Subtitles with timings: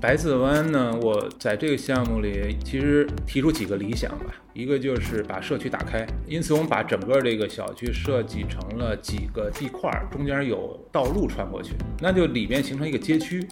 [0.00, 13.46] 白子湾呢，我在这个项目里其实提出几个理想吧，一个就是把社区打开，因此我们把整个这个小区设计成了几个地块，中间有道路穿过去，那就里面形成一个街区。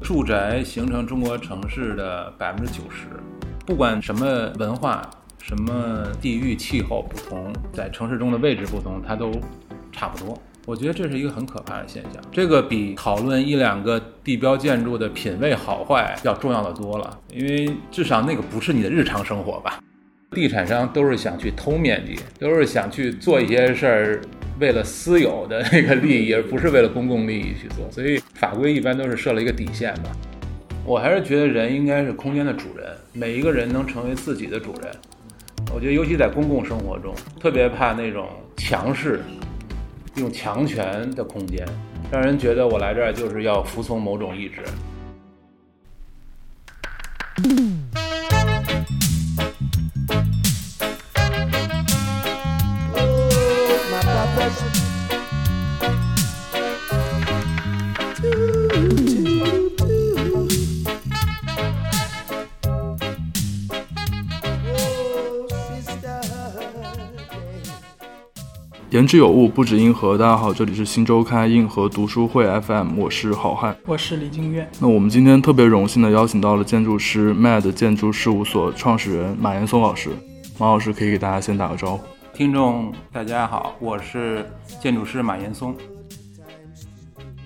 [0.00, 3.06] 住宅形成中国城市的百分之九十，
[3.66, 5.02] 不管什么文化、
[5.38, 9.30] 什么地域、气候不同，在城市中的位置不同，它都
[9.92, 10.40] 差不多。
[10.68, 19.82] 我觉得这是一个很可怕的现象，这个比讨论一两个地标建筑的品位好坏要重要的多了，因为至少那个不是你的日常生活吧。
[20.32, 24.20] 地产商都是想去偷面积，都是想去做一些事儿，
[24.60, 27.90] 为了私有的那个利益，而不是为了公共利益去做。
[27.90, 30.10] 所以法规一般都是设了一个底线吧。
[30.84, 34.92] 我还是觉得人应该是空间的主人，每一个人能成为自己的主人。
[35.74, 39.22] 我觉得尤其在公共生活中，特别怕那种强势。
[40.18, 41.66] 用强权的空间，
[42.10, 44.62] 让人觉得我来这儿就是要服从某种意志。
[68.90, 70.16] 言之有物，不止硬核。
[70.16, 74.66] 大家好，这里是新周刊硬核读书会 FM，我是好汉，我是李静月。
[74.80, 80.08] 那我们今天特别荣幸的邀请到了建筑师 MAD 建筑事务所创始人马岩松老师。
[80.58, 82.00] 马老师可以给大家先打个招呼。
[82.32, 84.50] 听众大家好，我是
[84.80, 85.76] 建筑师马岩松。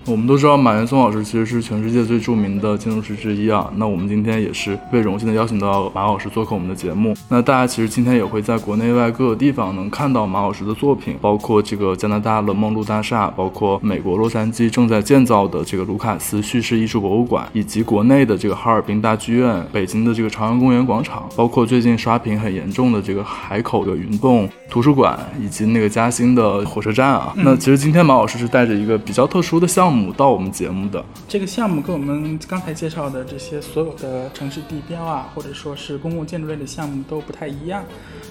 [0.07, 3.73] 我们都知道马岩松老师其实是全世界最著名的建筑师之一啊。
[3.77, 7.15] 那我们今天也是被荣幸的邀请到马老师做客我们的节目。
[7.29, 27.33] 那大家其实今天也会在国内外各个地方能看到马老师的作品，包括这个加拿大的梦露大厦，包括美国洛杉矶正在建造的这个卢卡斯叙事艺术博物馆，以及国内的这个哈尔滨大剧院、北京的这个朝阳公园广场，包括最近刷屏很严重的这个海口的云洞图书馆，以及那个嘉兴的火车站啊。
[27.37, 29.92] 那其实今天马老师是带着一个比较特殊的项目。
[30.13, 37.85] 到我们节目的这个项目跟我们刚才介绍的这些所有的城市地标啊，或者说是公共建筑类的项目都不太一样。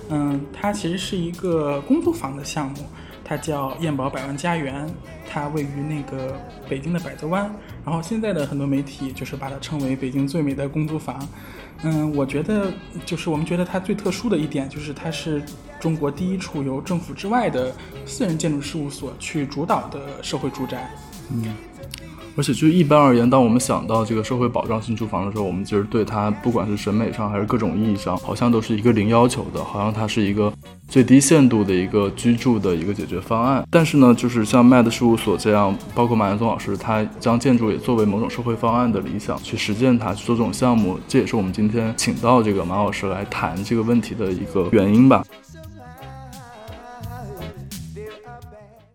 [0.10, 2.78] 嗯，它其实是一个公租房的项目，
[3.24, 4.88] 它叫燕宝百万家园，
[5.30, 6.40] 它位于那个
[6.70, 7.54] 北京的百子湾。
[7.86, 11.28] 然后现在的很多媒体就是把它称为北京最美的公租房。
[11.84, 12.72] 嗯，我觉得
[13.06, 15.42] 就是我们觉得它最特殊的一点就是它是
[15.80, 17.74] 中国第一处由政府之外的
[18.06, 20.92] 私人建筑事务所去主导的社会住宅。
[21.34, 21.54] 嗯，
[22.36, 30.52] 而且就一般而言，当我们想到这个社会保障性住房的时候，我们其实对它不管是审美上还是各种意义上，好像都是一个零要求的，好像它是一个
[30.88, 33.66] 最低限度的一个居住的一个解决方案。
[33.70, 45.24] 但是呢，就是像 MAD 事务所这样，包括马岩松老师，他将建筑也作为某种社会方案的理想去实践它，去做这种项目，这也是我们今天请到这个马老师来谈这个问题的一个原因吧。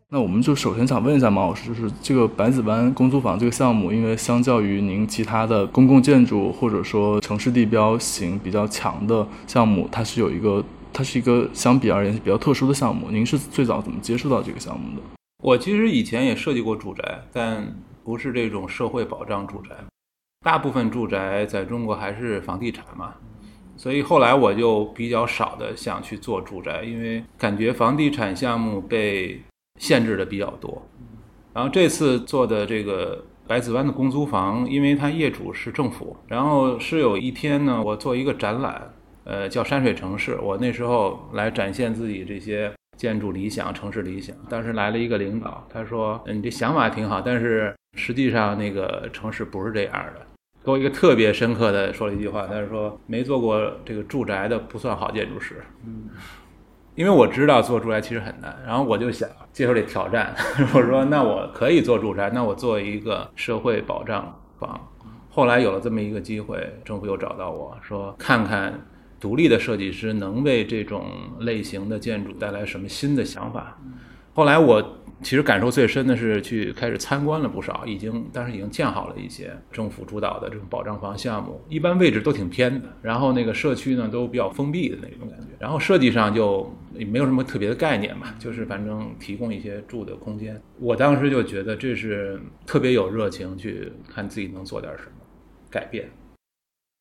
[0.08, 13.10] 那我们就首先想问一下马老师，就是这个百子湾公租房这个项目，因为相较于您其他的公共建筑或者说城市地标型比较强的项目，它是有一个，它是一个相比而言比较特殊的项目。
[13.10, 15.02] 您是最早怎么接触到这个项目的？
[15.42, 19.74] 我其实以前也设计过住宅，但不是这种社会保障住宅。
[20.44, 23.14] 大部分住宅在中国还是房地产嘛，
[23.76, 29.42] 所以后来我就比较少的想去做住宅，因为感觉房地产项目被
[29.78, 30.86] 限制的比较多，
[31.52, 38.92] 然后这次做的这个百子湾的公租房，因为它业主是政府，然后是有一天呢，我做一个展览，
[39.24, 40.36] 呃，叫山水城市。
[40.42, 44.34] 我那时候来展现自己这些建筑理想、城市理想。
[44.48, 50.26] 当时来了一个领导，他说：“你这想法挺好，但是实际上那个城市不是这样的。”
[50.64, 56.08] 给我一个特别深刻的说了一句话，他说：“没做过这个住宅的不算好建筑师。”嗯。
[56.96, 60.34] 因为我知道做住宅其实很难，然后我就想接受这挑战。
[60.74, 64.80] 我说那我可以做住宅，那我做一个社会保障房。
[65.30, 68.86] 后来有了这么一个机会，政府又找到我说看看
[69.20, 71.04] 独立的设计师能为这种
[71.40, 73.78] 类型的建筑带来什么新的想法。
[74.34, 74.98] 后来我。
[75.22, 86.70] 其实感受最深的是去开始参观了不少，已经当时已经建好了一些政府主导的这种保障房项目，一般位置都挺偏的，然后那个社区呢都比较封闭的那种感觉，然后设计上就
[87.10, 90.60] 没有什么特别的概念嘛，就是反正提供一些住的空间。
[90.78, 95.12] 我当时就觉得这是特别有热情去看自己能做点什么
[95.70, 96.06] 改变。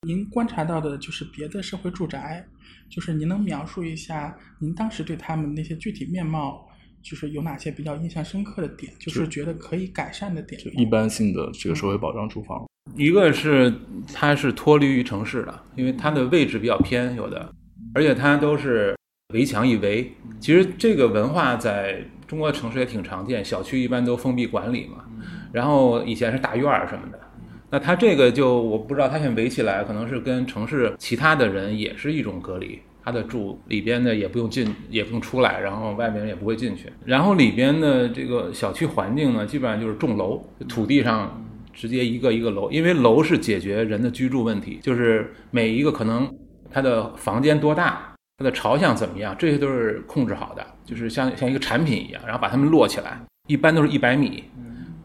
[0.08, 2.48] 您观察到的就是别的社会住宅，
[2.90, 6.66] 就是您能描述一下您当时对他们那些具体面貌？
[7.06, 10.60] 就是有哪些比较印象深刻的点，就是觉得可以改善的点。
[10.60, 12.66] 就一般性的这个社会保障住房，
[12.96, 13.72] 一个是
[14.12, 17.54] 它是脱离于城市的，因为它的位置比较偏，有的，
[17.94, 18.96] 而且它都是
[19.36, 20.12] 围墙一围。
[20.40, 25.06] 其实这个文化在中国城市也挺常见，小区一般都封闭管理嘛。
[25.54, 27.20] 然后以前是大院儿什么的，
[27.70, 32.80] 那它这个就我不知道，它现在围起来，可能是跟城市其他的人也是一种隔离。
[33.06, 36.92] 他的住里边呢也不用进，也不用出来，然后外面人也不会进去。
[37.06, 46.28] 然后里边的这个小区环境呢，基本上就是种楼，土地上直接一个一个楼，因为楼是解决人的居住问题，就是每一个可能
[46.72, 54.44] 它的房间多大，它的朝向怎么样，这些都是控制好的，就是像像一个产品一样，然后把它们摞起来，一般都是一百米，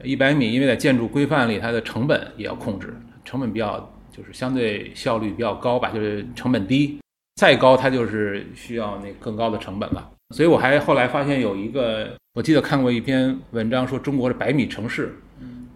[0.02, 2.94] 一百米，因为在建筑规范里，它的成本也要控制，
[3.26, 6.98] 成本比较就是相对效率比较高吧，就是成本低。
[7.40, 10.10] 再高，它就是需要那更高的成本了。
[10.34, 15.16] 所以我还后来发现有一个，我记得看过一篇文章，说中国的百米城市，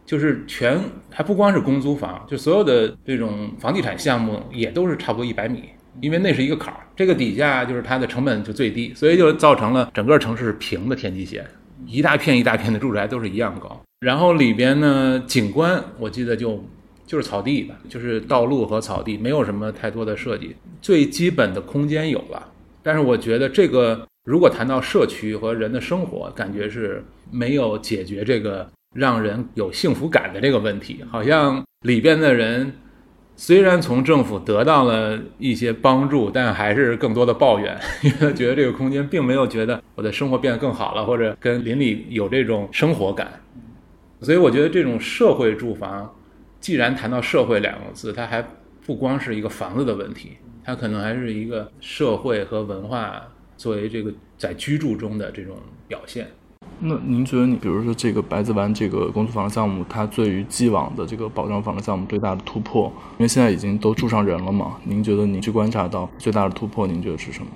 [0.04, 0.78] 就是全
[1.10, 5.64] 还不光是公租房，就所有的这种房地产项目也都是差不多一百米，
[6.02, 11.42] 因为那是一个坎儿，这个底下就是它的成本就最低，所以就造成了整个城市是平的天际线，
[11.86, 13.80] 一大片一大片的住宅都是一样高。
[14.00, 16.62] 然后里边呢，景观我记得就。
[17.06, 20.56] 就是草地吧，就是道路和草地，没有什么太多的设计。
[20.80, 22.50] 最基本的空间有了，
[22.82, 31.04] 但是我觉得这个如果谈到社区和人的生活，感觉是没有解决这个让人有幸福感的这个问题。
[31.10, 32.72] 好像里边的人
[33.36, 43.40] 虽然从政府得到了一些帮助，但还是更多的抱怨， 因为觉得这个空间并没有觉得我的生活变得更好了，或者跟邻里有这种生活感。
[44.20, 46.13] 所以我觉得这种社会住房。
[46.64, 48.42] 既然谈到社会两个字，它还
[48.86, 50.30] 不光是一个房子的问题，
[50.64, 53.22] 它可能还是一个社会和文化
[53.54, 55.56] 作为这个在居住中的这种
[55.86, 56.26] 表现。
[56.78, 64.78] 那您觉得，你比如说这个白子湾这个公租房项目，它对于既往的这个保障房的项目最大的突破，因为现在已经都住上人了嘛？
[64.84, 67.50] 您觉得您去观察到最大的突破，您觉得是什么？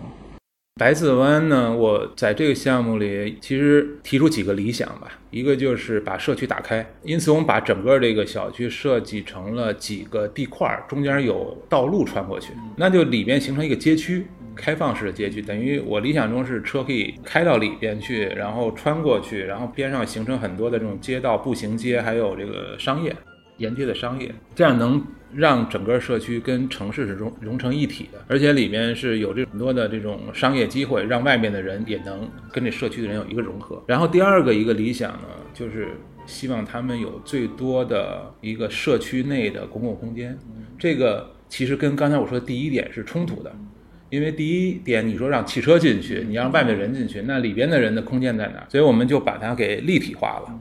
[0.79, 1.75] 白子湾呢？
[1.75, 23.13] 我在这个项目里其实提出几个理想吧，一个就是把社区打开，因此我们把整个这个小区设计成了几个地块，中间有道路穿过去，那就里边形成一个街区，开放式的街区，等于我理想中是车可以开到里边去，然后穿过去，然后边上形成很多的这种街道、步行街，还有这个商业。
[23.59, 25.01] 沿街的商业，这样能
[25.35, 33.83] 让整个社区跟城市是融融成一体的，而且里面是有这很多的这种商业机会，让外面的人也能跟这社区的人有一个融合。
[33.87, 35.89] 然后第二个一个理想呢，就是
[36.25, 40.39] 希望他们有最多的一个社区内的公共空间。
[40.79, 43.53] 这个其实跟刚才我说的第一点是冲突的，
[44.09, 48.65] 因为第一点你说让汽车进去，你让外面人进去，那里边的人的空间在哪？
[48.71, 50.61] 所以我们就把它给立体化了。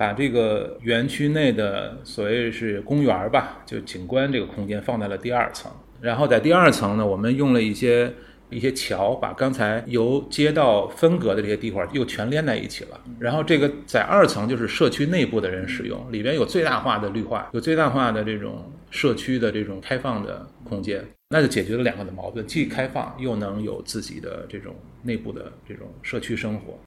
[0.00, 5.70] 把这个园区内的所谓是公园吧，就景观这个空间放在了第二层，
[6.00, 8.10] 然后在第二层呢，我们用了一些
[8.48, 12.98] 一些桥，把刚才由街道分隔的这些地块又全连在一起了。
[13.18, 26.78] 然后这个在二层就是社区内部的人使用，里边有最大化的绿化，有最大化的这种社区的这种开放的空间，那就解决了两个的矛盾，既开放又能有自己的这种内部的这种社区生活。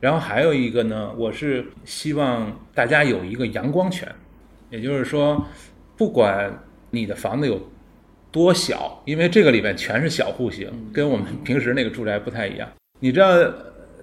[0.00, 4.08] 然后还有一个呢，我是希望大家有一个阳光权，
[4.70, 5.44] 也就是说，
[5.96, 6.56] 不管
[6.90, 7.60] 你的房子有
[8.30, 12.68] 多小，因为这个里面全是小户型，跟我们平时那个住宅不太一样。
[13.00, 13.26] 你知道，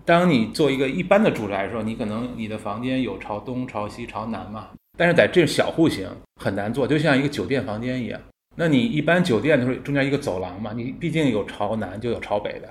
[0.03, 6.09] 当你做一个一般的住宅的时候，你可能你的房间有朝东、朝西、朝南嘛，但是在这小户型
[6.41, 8.19] 很难做，就像一个酒店房间一样。
[8.57, 12.67] 那你一般酒店的时候，中间一个走廊嘛，你毕竟有朝南就有朝北的，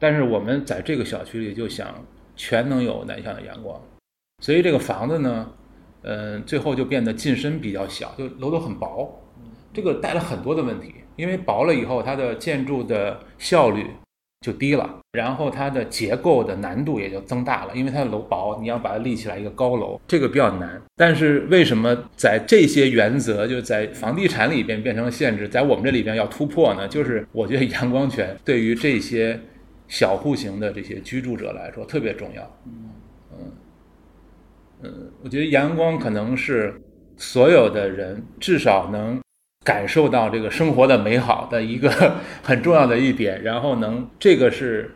[0.00, 1.92] 但是我们在这个小区里就想。
[2.34, 3.80] 全能有南向的阳光，
[4.42, 5.50] 所以这个房子呢，
[6.02, 9.22] 嗯，最后就变得进深比较小，就楼都很薄，
[9.72, 10.94] 这个带了很多的问题。
[11.16, 13.86] 因为薄了以后，它的建筑的效率
[14.40, 17.76] 就低了，然后它的结构的难度也就增大了。
[17.76, 20.80] 因为它的楼薄，你要把它立起来一个高楼，这个比较难。
[20.96, 26.88] 但是为什么在这些原则就在房地产里边变成了限制，在我们这里边要突破呢？
[26.88, 29.38] 就是我觉得阳光权对于这些。
[29.92, 33.52] 小户型的这些居住者来说特别重要，嗯。
[34.84, 36.80] 嗯，我觉得阳光可能是
[37.18, 39.20] 所有的人至少能
[39.66, 44.90] 感受到这个生活的美好的一个 很重要的一点，然后能这个是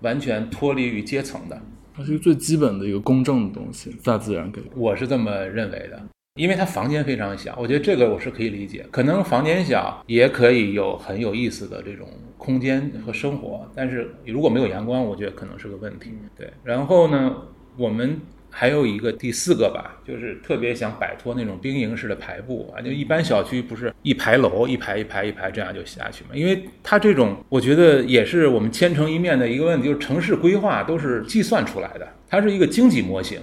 [0.00, 1.62] 完全脱离于阶层的，
[1.94, 6.02] 它是一个最基本的一个公正的东西，大自然给，我是这么认为的。
[6.40, 8.86] 因为它房间非常小，我觉得这个我是可以理解。
[8.90, 16.14] 可能房间小也可以有很有意思的这种空间和生活，但是如果没有阳光，我觉得可能是个问题。
[16.34, 17.36] 对，然后呢，
[17.76, 18.18] 我们
[18.48, 26.30] 还有一个第四个吧，就是特别想摆脱那种兵营式的排布啊，就一般小区不是一排楼一排一排一排这样就下去嘛？
[26.32, 33.38] 因为它这种，我觉得也是我们千城一面的一个问题，就是城市规划都是计算出来的，它是一个经济模型，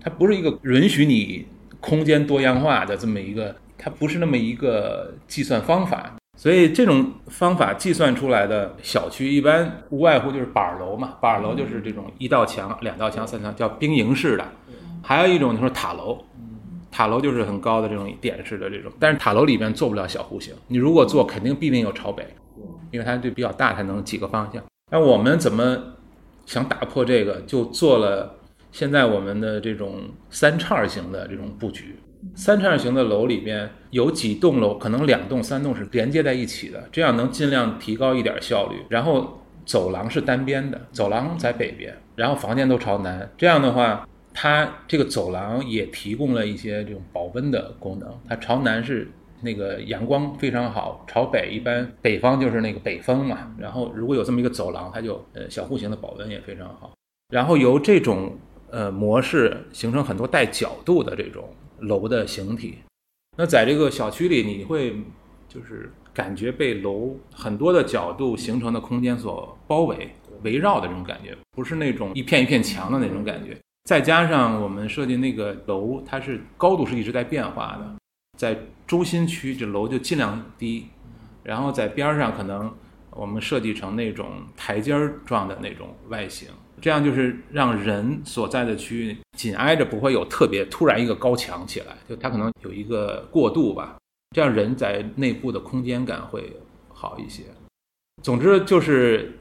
[0.00, 1.44] 它不是一个允许你
[1.86, 6.12] 空间多样化的这么一个，它不是那么一个计算方法。
[6.36, 11.14] 所以这种方法计算出来的小区，一般无外乎就是板儿楼嘛。
[11.18, 14.44] 板儿楼就是这种一道墙、两道墙、三道叫兵营式的。
[15.02, 16.18] 还有一种就是塔楼，
[16.90, 18.92] 塔楼就是很高的这种点式的这种。
[18.98, 22.26] 但是塔楼里边做不了小户型，你如果做，肯定必定有朝北，
[22.90, 24.62] 因为它就比较大，才能几个方向。
[24.90, 25.78] 那我们怎么
[26.44, 27.40] 想打破这个？
[27.46, 28.34] 就做了
[28.72, 31.96] 现在我们的这种三叉型的这种布局。
[32.34, 38.76] 三叉型的楼里边有几栋楼，可能两栋、三栋是连接在一起的，这样能尽量提高一点效率。
[38.88, 43.30] 然后走廊是单边的，走廊在北边，然后房间都朝南。
[43.36, 48.12] 这样的话，它这个走廊也提供了一些这种保温的功能。
[48.28, 49.08] 它朝南是
[49.42, 53.54] 那个阳光非常好，朝北一般北方就是那个北风嘛。
[53.56, 56.92] 然后如果有这么一个走廊，它就呃小户型的保温也非常好。
[57.28, 58.32] 然后由这种
[58.70, 61.48] 呃模式形成很多带角度的这种。
[61.80, 62.78] 楼的形体，
[63.36, 64.96] 那在这个小区里，你会
[65.46, 70.10] 就是感觉被楼很多的角度形成的空间所包围、
[70.42, 73.54] 围绕的这种感觉，不是那种一片一片墙的那种感觉。
[73.84, 77.96] 再加上我们设计那个楼，它是高度是一直在变化的，
[78.38, 80.86] 在中心区这楼就尽量低，
[81.42, 82.74] 然后在边上可能
[83.10, 86.48] 我们设计成那种台阶儿状的那种外形。
[86.80, 93.96] 这样就是让人所在的区域紧挨着，不会有特别突然一个高墙起来，就它可能有一个过渡吧。
[94.34, 96.52] 这样人在内部的空间感会
[96.88, 97.44] 好一些。
[98.22, 99.32] 总之就是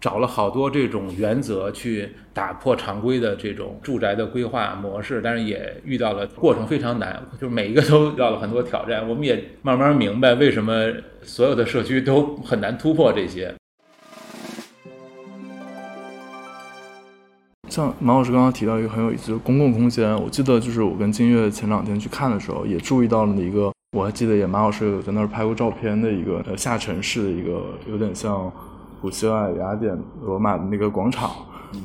[0.00, 9.08] 找了好多这种原则去打破常规的这种住宅的规划模式，但是也遇到了过程非常难，就是每一个都遇到了很多挑战。
[9.08, 13.54] 我们也慢慢明白为什么所有的社区都很难突破这些。
[17.70, 20.12] 像马老师刚刚提到一个很有意思，就是公共空间。
[20.20, 28.50] 我记得就是我跟金月前两天去看的时候，也注意到了一个，我还记得也马老师有在那儿拍过照片的一个呃下沉式的一个，有点像
[29.00, 31.30] 古希腊、雅典、罗马的那个广场。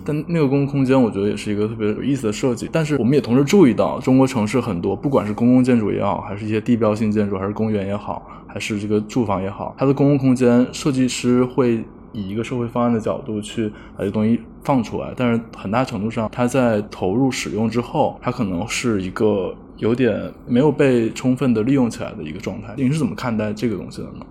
[0.04, 2.68] 但那个公共空间，我觉得也是一个特别有意思的设计。
[2.72, 11.86] 但是我们也同时注意到，中国城市很多，不管是公共建筑也好，还是一些地标性建筑，还是公园也好，还是这个住房也好，它的公共空间设计师会。
[12.16, 22.74] 以一个社会方案的角度去把这东西放出来，但是很大程度上，它在投入使用之后，它可能是一个有点没有被充分的利用起来的一个状态。
[22.78, 24.26] 您是怎么看待这个东西的呢？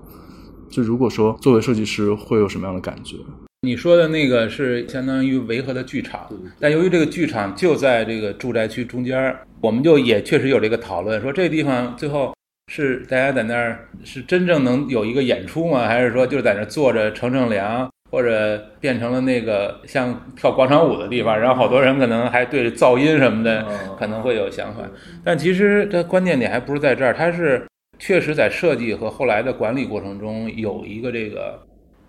[0.70, 3.18] 就如果说作为设计师，会有什么样的感觉？
[3.62, 12.33] 你说的那个是相当于维和的剧场，但由于这个剧场就在这个住宅区中间，我们就也确实有这个讨论，说这个地方最后。
[12.68, 15.86] 是大家在那儿是真正能有一个演出吗？
[15.86, 21.38] 还是说就在那坐着乘乘凉，或者变成了那个像跳广场舞的地方？
[21.38, 23.66] 然后好多人可能还对噪音什么的
[23.98, 24.82] 可能会有想法。
[25.22, 27.64] 但其实它关键点还不是在这儿，它是
[27.98, 31.62] 确实在设计和后来的管理过程中有一个这个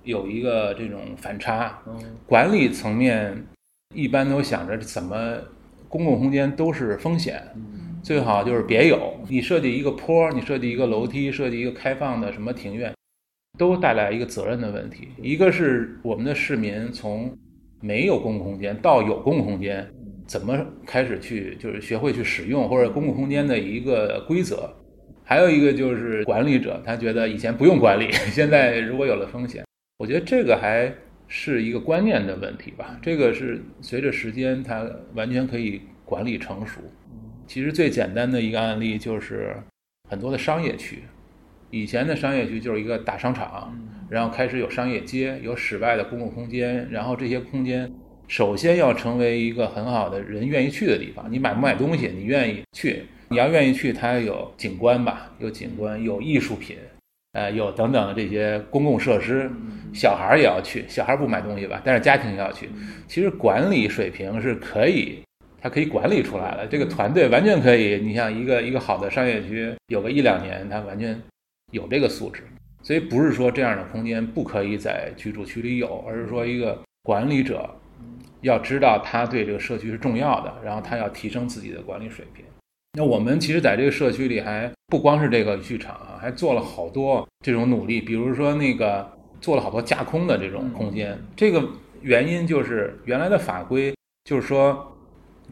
[0.04, 1.80] 有一个这种反差。
[2.26, 3.46] 管理层面
[3.94, 5.38] 一般都想着怎么
[5.90, 7.44] 公共空间都是风险。
[8.06, 12.94] 最好就是别有，你设计一个坡，你设计一个楼梯，设计一个开放的什么庭院，
[13.58, 15.08] 都带来一个责任的问题。
[15.20, 17.36] 一个是我们的市民从
[17.82, 19.84] 没有公共空间到有公共空间，
[20.28, 24.72] 怎么开始去就是学会去使用或者公共空间的一个规则。
[25.24, 29.66] 还有一个就是管理者，他觉得以前不用管理，现在如果有了风险，
[29.98, 30.94] 我觉得这个还
[31.28, 33.00] 是一个观念的问题吧。
[33.02, 36.80] 这个是随着时间，它完全可以管理成熟。
[37.48, 39.56] 其实最简单的一个案例就是
[40.10, 41.04] 很多的商业区，
[41.70, 43.78] 以前的商业区就是一个大商场，
[44.10, 47.92] 然后开始有商业街，有室外的公共空间，然后这些空间
[48.28, 51.32] 首先要成为一个很好的人愿意去的地方。
[51.32, 56.78] 你买不买东西，你愿意去，你要愿意去，它有景观吧，有景观，有艺术品，
[57.34, 59.50] 呃，有等等的这些公共设施，
[59.94, 62.70] 小孩也要去，小孩不买东西吧，但是家庭也要去。
[63.08, 65.20] 其实管理水平是可以。
[65.66, 68.00] 它可以管理出来了，这个团队完全可以。
[68.00, 71.20] 你像一个一个好的商业区，有个一两年，它完全
[71.72, 72.44] 有这个素质。
[72.84, 77.68] 所以不是说这样的空间不可以在居住区里有，而是说一个管理者
[78.42, 82.46] 要知道他对这个社区是重要的，然后他要提升自己的管理水平。
[82.96, 91.18] 那我们其实在这个社区里还不光是这个剧场啊，还做了好多这种努力，比如说那个做了好多架空的这种空间。
[91.36, 91.68] 这个
[92.04, 93.96] 原因就是原来的法规
[94.26, 94.92] 就是说。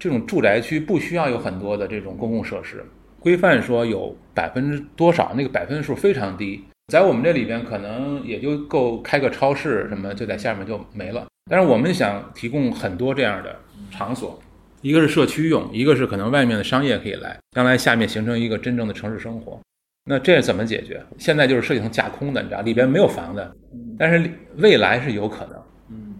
[0.04, 2.84] 这种住宅区不需要有很多的这种公共设施，
[3.22, 11.26] 规范说有百分之多少，那个百分数非常低，在我们这里边可能也就够开个超市什么，就在下面就没了。
[11.50, 13.56] 但是我们想提供很多这样的
[13.90, 14.38] 场所，
[14.82, 19.58] 一个是社区用，一个是可能外面的商业可以来，将来下面形成一个真正的城市生活。
[20.04, 21.02] 那这怎么解决？
[21.18, 23.50] 现在就是设计成架空的，你知道，里边没有房子，
[23.98, 25.58] 但是未来是有可能。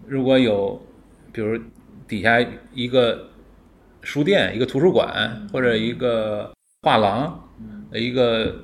[0.08, 0.80] 如果有，
[1.32, 1.60] 比如
[2.08, 3.28] 底下一个
[4.04, 7.48] 书店、一个图书馆或者一个画廊，
[7.92, 8.54] 一个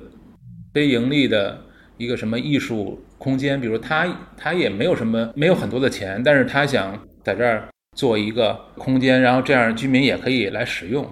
[0.73, 1.59] 非盈利的
[1.97, 4.07] 一个什么艺术空间，比如他
[4.37, 7.67] 他也没有什么没有很多的钱，但是他想在这儿
[7.97, 11.05] 做一个空间，然后这样居民也可以来使用，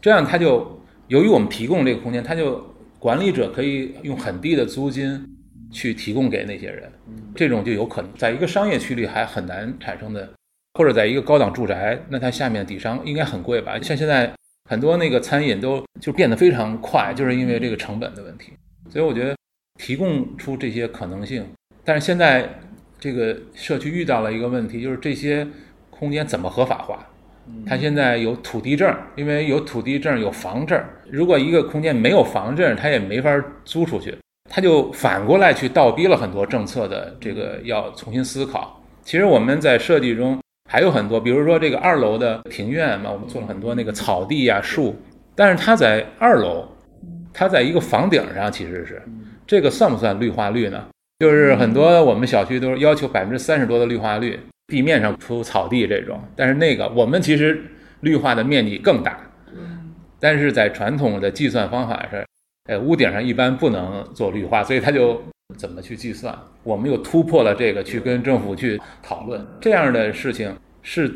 [0.00, 5.24] 这样他就由于我们提供这个空间，他就管理者可以用很低的租金
[5.70, 6.90] 去提供给那些人，
[7.34, 10.28] 这种就有可能在一个商业区里还很难产生的。
[10.76, 13.78] 或者在一个高档住宅，那它下面底商应该很贵吧？
[13.80, 14.30] 像现在
[14.68, 18.52] 很多那个餐饮都就变得非常快，就是因为这个成本的问题。
[18.90, 19.34] 所以我觉得
[19.80, 21.44] 提供出这些可能性，
[21.82, 22.46] 但是现在
[23.00, 25.46] 这个社区遇到了一个问题，就是这些
[25.88, 26.98] 空间怎么合法化？
[27.66, 30.78] 它现在有土地证，因为有土地证有房证。
[31.10, 34.16] 如果一个空间没有房证，它也没法租出去，
[34.50, 38.82] 它就反过来去倒逼了很多政策的这个要重新思考。
[39.02, 40.38] 其实我们在设计中。
[40.66, 44.94] 还有很多，比如说这个二楼的庭院嘛，我们做了很多那个草地呀、树，
[45.34, 46.68] 但是它在二楼，
[47.32, 49.00] 它在一个房顶上，其实是
[49.46, 50.84] 这个算不算绿化率呢？
[51.20, 57.62] 就是很多我们小区都是要求百分之三十多的绿化率，地面上铺草地这种，但是那个我们其实
[58.00, 59.18] 绿化的面积更大，
[60.18, 62.20] 但是在传统的计算方法上，
[62.68, 65.22] 呃，屋顶上一般不能做绿化，所以它就。
[65.56, 66.36] 怎么去计算？
[66.62, 70.54] 我们又突破了这个，去跟政府去讨论这样的事情。
[70.82, 71.12] 是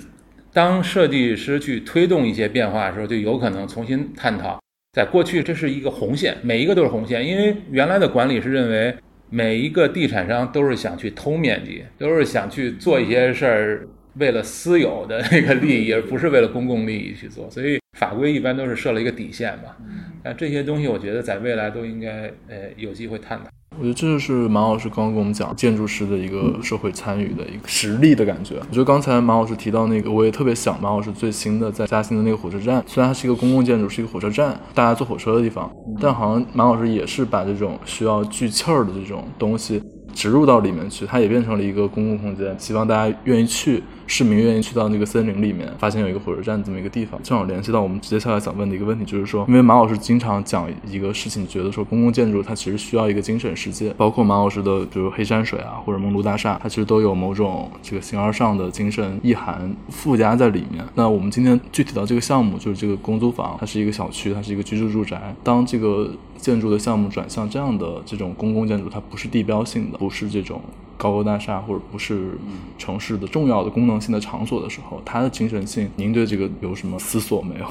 [0.53, 4.61] 当设计师去推动一些变化的时候，就有可能重新探讨。
[4.93, 8.95] 在过去，这是一个红线，每一个都是红线，因为原来的管理是认为
[9.29, 17.49] 每一个地产商都是想去偷面积，都是想去做一些事儿，为了私有的那个利益，而不是为了公共利益去做。
[17.51, 19.77] 所以法规一般都是设了一个底线吧。
[20.23, 23.45] 那这些东西，我觉得在未来都应该呃有机会探讨。
[23.79, 28.57] 我觉得这就是马老师刚刚跟我们讲建筑师的一个社会参与的一个实力的感觉。
[28.57, 39.81] 我觉得刚才马老师提到那个，我也特别想马老师最新的在嘉兴的那个火车站，虽然它是一个公共建筑，是一个火车站，大家坐火车的地方，但好像马老师也是把这种需要聚气儿的这种东西
[40.13, 43.83] 植入到里面去，它也变成了一个公共空间，希望大家愿意去。
[44.11, 60.85] 市民愿意去到那个森林里面，发现有一个火车站这么一个地方，正好联系到我们接下来想问的一个问题，就是说，因为马老师经常讲一个事情，觉得说公共建筑它其实需要一个精神世界，包括马老师的，比如黑山水啊，或者梦都大厦，它其实都有某种这个形而上的精神意涵附加在里面。
[60.97, 65.33] 那我们今天具体到这个项目，就是这个公租房，它是一个小区，它是一个居住住宅。
[65.45, 70.61] 当这个建筑的项目转向这样的这种公共建筑，它不是地标性的，不是这种。
[71.01, 72.33] 高楼大厦或者不是
[72.77, 77.67] 城市的重要的功能性的场所的时候，它的精神性，您对这个有什么思索没有？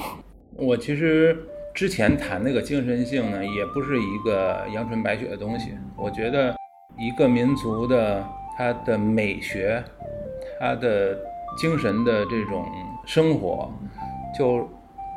[0.56, 1.38] 我其实
[1.72, 5.70] 之前谈那个精神性呢，也不是一个阳春白雪的东西。
[5.96, 6.56] 我觉得
[6.98, 8.26] 一个民族的
[8.58, 9.80] 它的美学，
[10.58, 11.16] 它的
[11.56, 12.66] 精神的这种
[13.06, 13.72] 生活，
[14.36, 14.68] 就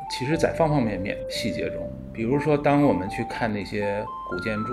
[0.08, 1.82] 其实在方方面面细节中。
[2.12, 4.72] 比如说，当我们去看那些古建筑，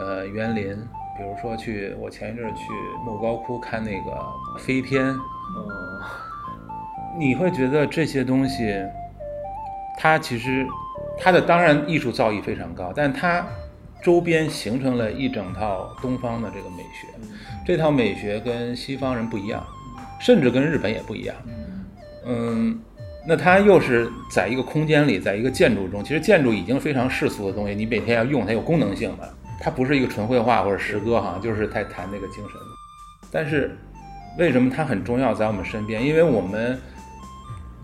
[0.00, 0.76] 呃，园林。
[1.16, 2.62] 比如说去，我前一阵去
[3.04, 5.18] 莫高窟看那个飞天，嗯，
[7.18, 8.76] 你会觉得这些东西，
[9.98, 10.66] 它其实
[11.18, 13.46] 它的当然艺术造诣非常高，但它
[14.02, 17.08] 周边形成了一整套东方的这个美学，
[17.64, 19.64] 这套美学跟西方人不一样，
[20.20, 21.34] 甚至跟日本也不一样，
[22.26, 22.78] 嗯，
[23.26, 29.34] 那它又是在一个空间里，在一个建筑中，其实建筑已经非常世俗的东西，你每天要用它有功能性的。
[29.60, 32.60] 它不是一个纯绘画或者诗歌哈，就是在谈那个精神。
[33.30, 33.76] 但是
[34.38, 36.04] 为什么它很重要在我们身边？
[36.04, 36.78] 因为我们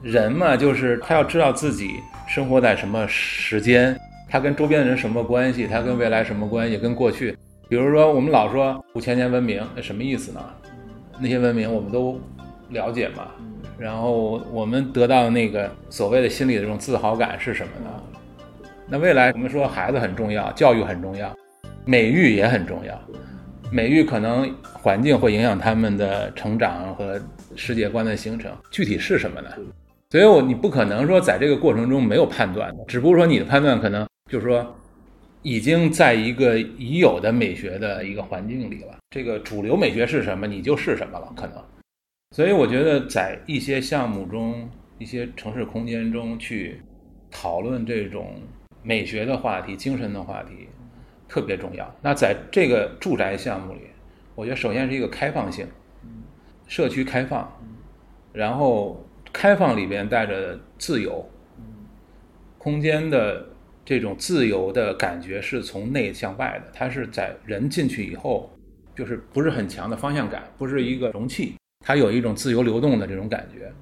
[0.02, 7.36] 人嘛，就是他要知道自己生活在什么时间，他跟周边的人什么关系，他跟未来什么关系，跟过去。
[7.68, 10.40] 比如说，我们老说五千年文明，那什么意思呢？
[11.18, 12.20] 那些文明我们都
[12.70, 13.28] 了解嘛。
[13.78, 18.68] 然后我们得到那个所谓的心理的这种自豪感是什么呢？
[18.88, 21.34] 那未来我们说孩子很重要，教育很重要。
[21.84, 23.00] 美育也很重要，
[23.70, 27.20] 美育可能环境会影响他们的成长和
[27.56, 29.50] 世界观的形成，具体是什么呢？
[30.10, 34.76] 所以，我你不可能说在这个过程中没有判断的，只不过说你的判断可能就是说，
[35.40, 38.98] 已经在一个已有的美学的一个环境里了。
[39.10, 41.56] 这个主流美学是什么，你就是什么了，可能。
[42.36, 44.68] 所以，我觉得在一些项目中，
[44.98, 46.80] 一些城市空间中去
[47.30, 48.34] 讨论这种
[48.82, 50.68] 美学的话题、精神的话题，
[51.32, 51.90] 特别重要。
[52.02, 53.80] 那在这个住宅项目里，
[54.34, 55.66] 我觉得首先是一个开放性，
[56.66, 57.50] 社区开放，
[58.34, 61.26] 然后开放里边带着自由，
[62.58, 63.46] 空间的
[63.82, 68.54] 这种自由的感觉是从内向外的，它是在人进去以后，
[68.94, 73.72] 就是不是很强的方向感，不是一个容器，它有一种自由流动的这种感觉。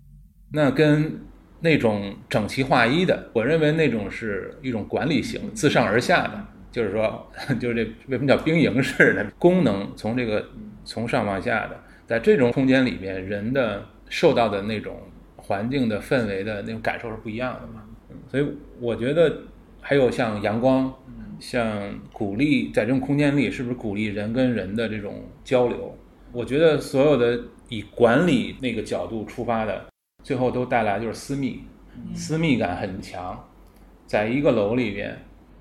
[0.52, 1.20] 那跟
[1.58, 7.30] 那种整齐划一的，我认为那种是一种管理型，自上而下的，就是说，
[7.60, 10.44] 就是这为什么叫兵营式的功能，从这个
[10.84, 15.00] 从上往下的，在这种空间里面，人的受到的那种
[15.36, 17.82] 环境的氛围的那种感受是不一样的嘛。
[18.30, 18.46] 所以
[18.80, 19.42] 我觉得
[19.80, 20.92] 还有像阳光，
[21.38, 25.96] 像鼓励在这种空间里，是不是鼓励人跟人的这种交流？
[26.32, 29.86] 我觉得所有的以管理那个角度出发的。
[30.22, 31.64] 最后都带来就是私密，
[32.14, 33.48] 私密感很强，
[34.06, 35.16] 在一个楼里边，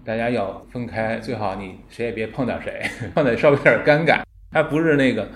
[0.10, 2.82] 大家要分开，最好你谁也别碰到谁，
[3.14, 4.24] 碰到稍微有点尴尬。
[4.50, 5.30] 它不是那个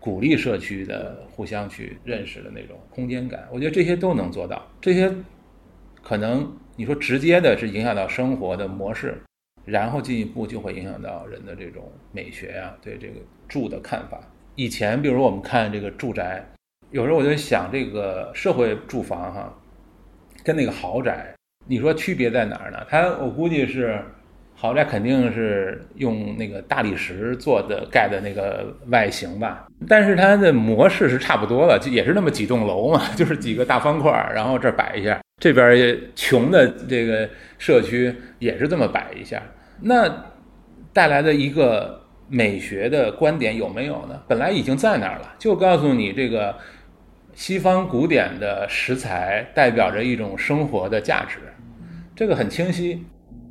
[0.00, 4.60] 鼓励社区的互相去认识的那种空间感，我觉得这些都能做到。
[4.80, 5.14] 这些
[6.02, 9.16] 可能你说直接的是影响到生活的模式，
[9.64, 14.18] 然后进一步就会影响到人的这种美学啊，对这个住的看法。
[14.56, 16.44] 以前比如我们看这个住宅。
[16.90, 19.56] 有时候我就想，这个社会住房哈，
[20.42, 21.31] 跟那个豪宅，
[21.66, 22.78] 你说区别在哪儿呢？
[22.88, 23.98] 它我估计是
[24.54, 39.42] 豪宅肯定是用那个大理石做的盖的那个外形吧，但是它的模式是差不多的，就也是那么几栋楼嘛， 就是几个大方块，然后这摆一下，这边穷的这个社区也是这么摆一下，
[39.80, 40.26] 那
[40.92, 44.20] 带来的一个美学的观点有没有呢？
[44.28, 46.54] 本来已经在那儿了，就告诉你这个。
[47.34, 51.38] 西方古典的石材代表着一种生活的价值，
[52.22, 53.04] 这个很清晰。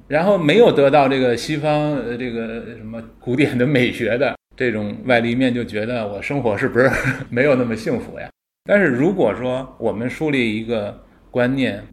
[0.08, 6.90] 然后没有得到这个西方呃这个什么古典的美学的这种外立面，就觉得我生活是不是
[7.30, 8.30] 没有那么幸福呀？
[8.64, 11.84] 但是如果说我们树立一个观念，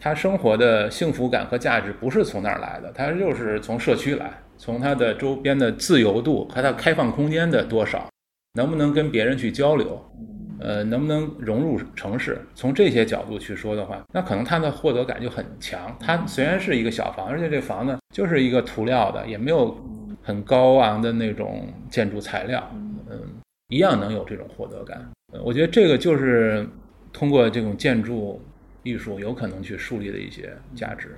[0.00, 8.08] 他生活的幸福感和价值不是从哪儿来的，他就是从社区来，从他的周边的自由度和他开放空间的多少，
[8.54, 10.04] 能不能跟别人去交流？
[10.60, 12.38] 呃，能不能融入城市？
[12.54, 15.96] 从这些角度去说的话，那可能它的获得感就很强。
[15.98, 19.74] 它虽然是一个小房，而且这房子就是一个涂料的，也没有
[20.22, 22.70] 很高昂的那种建筑材料，
[23.10, 23.20] 嗯，
[23.68, 25.02] 一样能有这种获得感。
[25.42, 26.68] 我觉得这个就是
[27.12, 28.40] 通过这种建筑
[28.82, 31.16] 艺术有可能去树立的一些价值。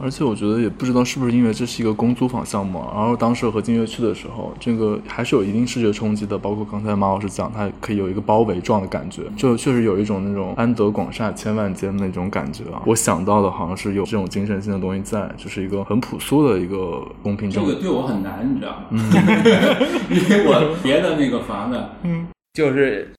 [0.00, 6.38] 而且我觉得也不知道是不是因为这是一个公租房项目，然后当时和金月去的时候，这个还是有一定视觉冲击的。
[6.38, 12.82] 包括刚才马老师讲，它可以有一个包围状的感觉，就确实有一种那种安得广厦千万间的那种感觉啊。
[12.86, 17.66] 我想到的好像是有这种精神性的东西在，就是一个很朴素的一个公平正。
[17.66, 18.86] 这个对我很难，你知道吗？
[20.10, 23.12] 因为我别的那个房子，嗯，就是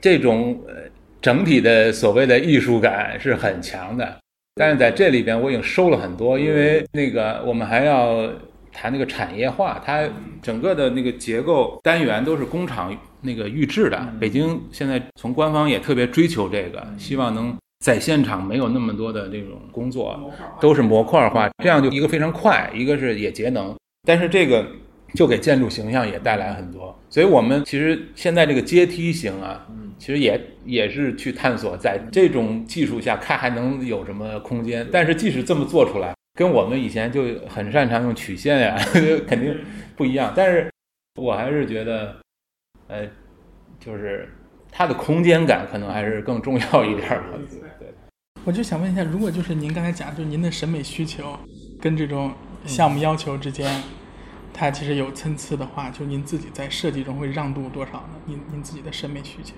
[0.00, 0.60] 这种
[1.20, 4.18] 整体的所谓的艺术感是很强的。
[4.60, 8.30] 但是在这里边，我已经收了很多，因为那个我们还要
[8.70, 10.06] 谈那个产业化，它
[10.42, 13.98] 整个的那个结构单元都是工厂那个预制的。
[14.20, 23.74] 北京现在从官方也特别追求这个，希望能在现场没有那么多的这种工作，都是模块化，这样就一个非常快，一个是也节能，
[24.06, 24.66] 但是这个
[25.14, 26.94] 就给建筑形象也带来很多。
[27.10, 29.66] 所以我们其实现在这个阶梯型啊。
[29.98, 34.88] 其实也也是去探索，在这种技术下看还能有什么空间。
[34.90, 38.74] 但是即使这么做出来，跟我们以前就很擅长用曲线呀，
[39.28, 39.54] 肯定
[39.96, 40.32] 不一样。
[40.34, 40.70] 但是
[41.20, 42.16] 我还是觉得，
[42.88, 43.06] 呃，
[43.78, 44.26] 就是
[44.72, 47.06] 它的空间感可能还是更重要一点。
[47.78, 47.88] 对，
[48.46, 51.38] 我就想问一下，如果就是您刚才讲，就是您的审美需求
[51.78, 52.32] 跟这种
[52.64, 53.70] 项目要求之间，
[54.52, 58.20] 它其实有参差的话，就您自己在设计中会让渡多少呢？
[58.26, 59.54] 您您自己的审美需求？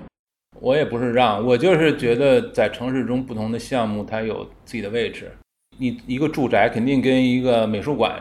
[0.60, 5.32] 我也不是让，我就是觉得在城市中不同的项目它有自己的位置。
[5.78, 8.20] 你一个住宅肯定跟一个美术馆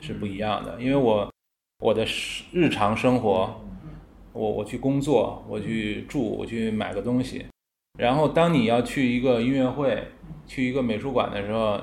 [0.00, 1.28] 是不一样的，因为我
[1.82, 2.06] 我的
[2.52, 3.60] 日常生活，
[4.32, 7.46] 我我去工作，我去住，我去买个东西。
[7.98, 10.08] 然后当你要去一个音乐会，
[10.46, 11.80] 去一个美术馆的时候，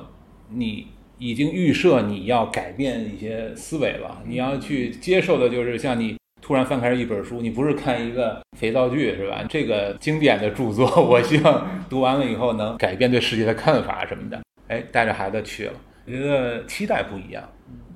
[0.49, 6.15] 你已经预设你要改变一些思维了，你要去接受的就是像你。
[6.39, 9.43] 突然翻开一本书，你不是看一个肥皂剧是吧？
[9.49, 14.41] 这个经典的著作，我希望读完了以后能改变对世界的看法什么的。
[14.69, 15.73] 哎，带着孩子去了，
[16.05, 17.43] 我觉得期待不一样。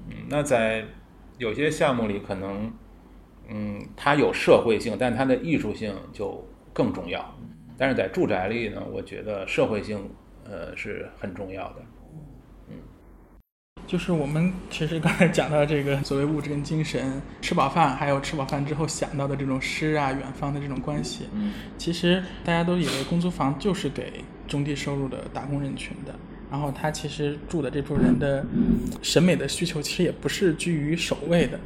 [0.09, 0.83] 嗯，那在
[1.37, 2.69] 有些项目里，可能
[3.47, 7.33] 嗯，它有社会性，但它的艺术性就更重要。
[7.77, 9.97] 但是在住宅里呢，我觉得社会性
[10.43, 11.75] 呃是很重要的。
[13.91, 21.25] 就是我们其实刚才讲到这个所谓物质跟精神，吃饱饭，还有吃饱饭之后想到的这种诗啊、远方的这种关系。
[21.33, 26.15] 嗯，其实大家都以为公租房就是给中低收入的打工人群的，
[26.49, 28.45] 然后他其实住的这部分人的
[29.01, 31.59] 审美的需求其实也不是居于首位的，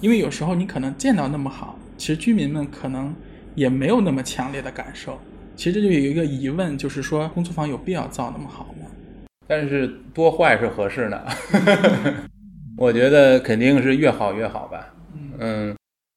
[0.00, 3.12] 因为有时候你可能见到那么好，其实居民们可能
[3.56, 5.20] 也没有那么强烈的感受。
[5.56, 8.75] 其实这就有一个疑问，就是说公租房有必要造那么好吗？
[9.46, 11.26] 但是多坏是合适的，
[12.76, 14.92] 我觉得肯定是越好越好吧。
[15.38, 15.76] 嗯，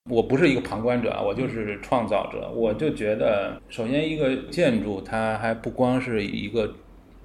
[0.10, 2.50] 我不是一个旁观者，我就是创造者。
[2.52, 6.74] 我就觉得，首先一个建筑它还不光是一个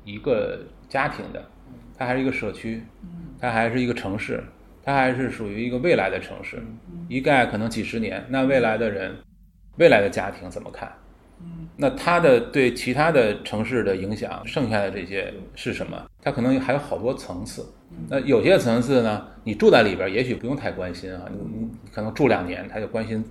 [0.05, 1.43] 一个家庭的，
[1.97, 2.83] 它还是一个社区，
[3.40, 4.43] 它还是一个城市，
[4.83, 6.62] 它还是属于一个未来的城市，
[7.09, 9.14] 一盖可能几十年，那未来的人，
[9.79, 10.93] 未来的家庭怎么看？
[11.77, 16.01] 那它的对其他的城市的影响，剩下的这些是什么？
[16.23, 17.67] 它可能还有好多层次。
[18.09, 21.23] 那有些层次呢，你住在里边，也许不用太关心啊。
[21.31, 23.25] 你你可能住两年，他就关心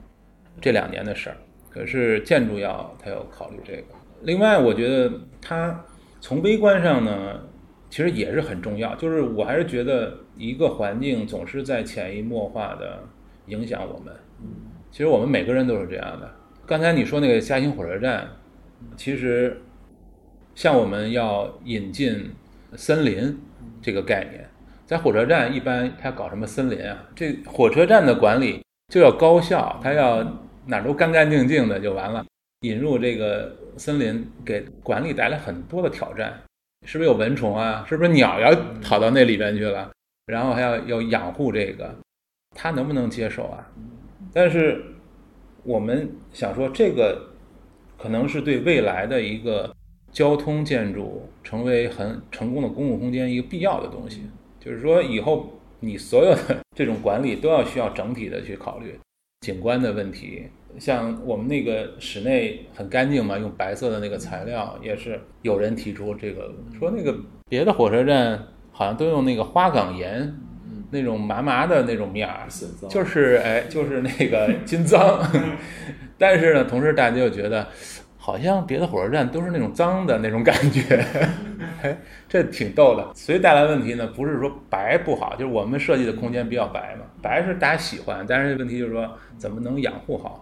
[0.61, 1.37] 这两年的事儿。
[1.69, 3.83] 可是建筑要他要考虑这个。
[4.21, 5.83] 另外，我觉得它
[6.21, 7.39] 从微观上呢，
[7.89, 8.95] 其实也是很重要。
[8.95, 13.03] 就是我还是觉得一个环境总是在潜移默化的
[13.47, 14.13] 影响我们。
[14.91, 16.29] 其实我们每个人都是这样的。
[16.65, 18.25] 刚才你说那个嘉兴火车站，
[18.95, 19.61] 其实
[20.55, 22.31] 像我们要引进
[22.77, 23.37] 森林
[23.81, 24.49] 这个概念，
[24.85, 27.05] 在火车站一般它搞什么森林啊？
[27.13, 30.25] 这火车站的管理就要高效，它要
[30.67, 32.25] 哪都干干净净的就完了。
[32.61, 36.39] 引入这个森林给管理带来很多的挑战，
[36.87, 37.85] 是不是有蚊虫啊？
[37.89, 39.91] 是不是鸟要跑到那里边去了？
[40.27, 41.93] 然后还要要养护这个，
[42.55, 43.69] 他能不能接受啊？
[44.33, 44.81] 但是。
[45.63, 47.29] 我们想说，这个
[47.97, 49.73] 可能是对未来的一个
[50.11, 54.23] 交通建筑成为很成功的公共空间一个必要的东西。
[54.59, 55.49] 就是说，以后
[55.79, 58.99] 你所有的这种管理都要需要整体的去考虑
[59.41, 60.43] 景观的问题。
[60.79, 67.15] 像我们那个室内很干净嘛，用白色的那个材料，也是有人提出这个说，那个
[67.47, 70.33] 别的火车站好像都用那个花岗岩。
[70.93, 72.47] 那种麻麻的那种面儿，
[72.89, 75.19] 就是哎，就是那个金脏。
[76.17, 77.67] 但是呢，同时大家又觉得，
[78.17, 81.03] 好像别的火车站都是那种脏的那种感觉，
[81.83, 81.97] 哎，
[82.29, 83.11] 这挺逗的。
[83.13, 90.41] 所以带来问题呢，不是说白不好，就是我们设计的空间比较白嘛，白是大家喜欢，但是问题就是说怎么能养护好，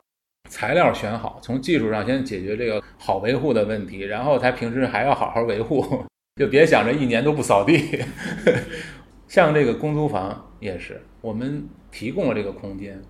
[0.49, 8.03] 材料选好，从技术上先解决这个好维护的问题，然后他平时还要好好维护，就别想着一年都不扫地。
[9.31, 13.01] 像这个公租房也是，我们提供了这个空间，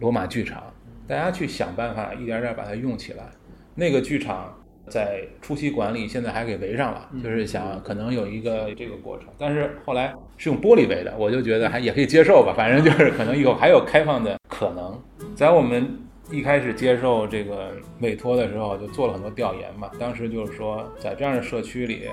[0.00, 0.64] 罗马剧场，
[1.06, 3.30] 大家去想办法一点点把它用起来。
[3.76, 4.52] 那个剧场
[4.88, 9.28] 在初期管理，现在还给围上了，就是想可能有一个这个过程。
[9.38, 12.52] 但是后来是用玻璃围的，我就觉得还也可以接受吧。
[12.56, 15.00] 反正就是可能以后还有开放的可能。
[15.36, 16.00] 在我们
[16.32, 17.70] 一开始接受这个
[18.00, 19.88] 委托的时候，就做了很多调研嘛。
[20.00, 22.08] 当时就是说，在这样的社区里。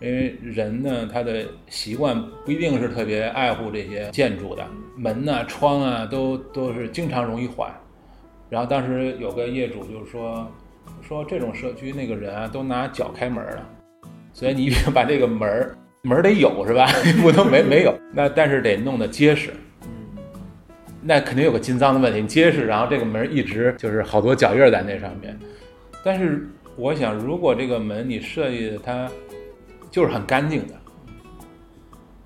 [0.00, 7.72] 因为人呢，他的习惯不一定是特别爱护这些建筑的门呐、窗啊，都都是经常容易坏。
[8.50, 10.50] 然后当时有个业主就是说，
[11.00, 13.66] 说这种社区那个人啊，都拿脚开门了，
[14.32, 16.86] 所以你把这个门门得有是吧？
[17.22, 19.50] 不能没没有，那但是得弄得结实。
[21.00, 25.38] 那肯定有个金脏的问题，结实，然后这个门一直就是好多脚印在那上面。
[26.02, 29.08] 但是我想，如果这个门你设计的它。
[29.94, 30.74] 就是很干净的，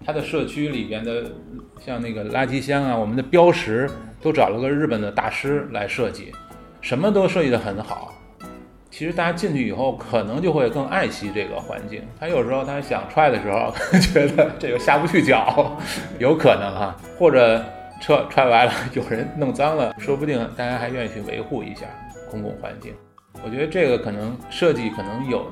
[0.02, 1.31] 它的社区里边的
[1.78, 3.87] 像那个垃圾箱啊，我们的标识
[4.22, 6.33] 都找了个日本的大师来设计，
[6.81, 8.14] 什么都设计的很好。
[8.90, 12.02] 其实大家进去以后，可能就会更爱惜这个环境。
[12.18, 15.76] 他有时候他想踹的时候， 觉得这个下不去脚，
[16.18, 17.62] 有可能哈，或者
[18.00, 21.85] 车踹歪了，有人弄脏了，说不定大家还愿意去维护一下
[22.31, 22.94] 公共环境。
[23.44, 25.46] 我觉得这个可能设计可能有。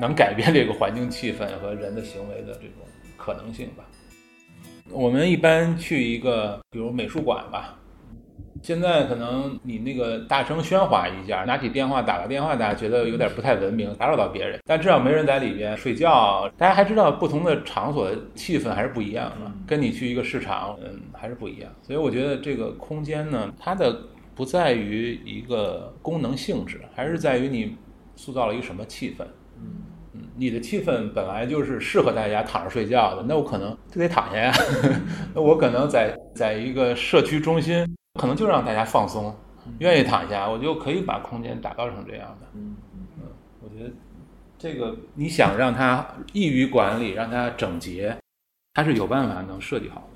[0.00, 2.84] 能改变这个环境气氛和人的行为的这种
[3.16, 3.84] 可能性吧。
[4.90, 7.78] 我们一般去一个，比如美术馆吧，
[8.62, 14.60] 现在可能你那个大声喧哗一下，拿起电话打个电话，大家觉得有点不太文明，打扰到别人。
[14.64, 21.70] 但至少没人在里边睡觉，大家还知道不同的场所的气氛还是不一样的，跟你去一个市场，嗯，还是不一样。
[21.82, 23.98] 所以我觉得这个空间呢，它的
[24.34, 27.74] 不在于一个功能性质，还是在于你
[28.16, 29.24] 塑造了一个什么气氛。
[30.14, 34.52] 嗯，你的气氛本来就是适合大家躺着睡觉的，那我可能就得躺下呀。
[35.34, 37.86] 那我可能在在一个社区中心，
[38.20, 39.34] 可能就让大家放松，
[39.78, 42.46] 愿意躺下，我就可以把空间打造成这样的。
[42.54, 43.22] 嗯嗯，
[43.60, 43.90] 我觉得
[44.58, 48.16] 这个你想让它易于管理，让它整洁，
[48.74, 50.13] 它是有办法能设计好的。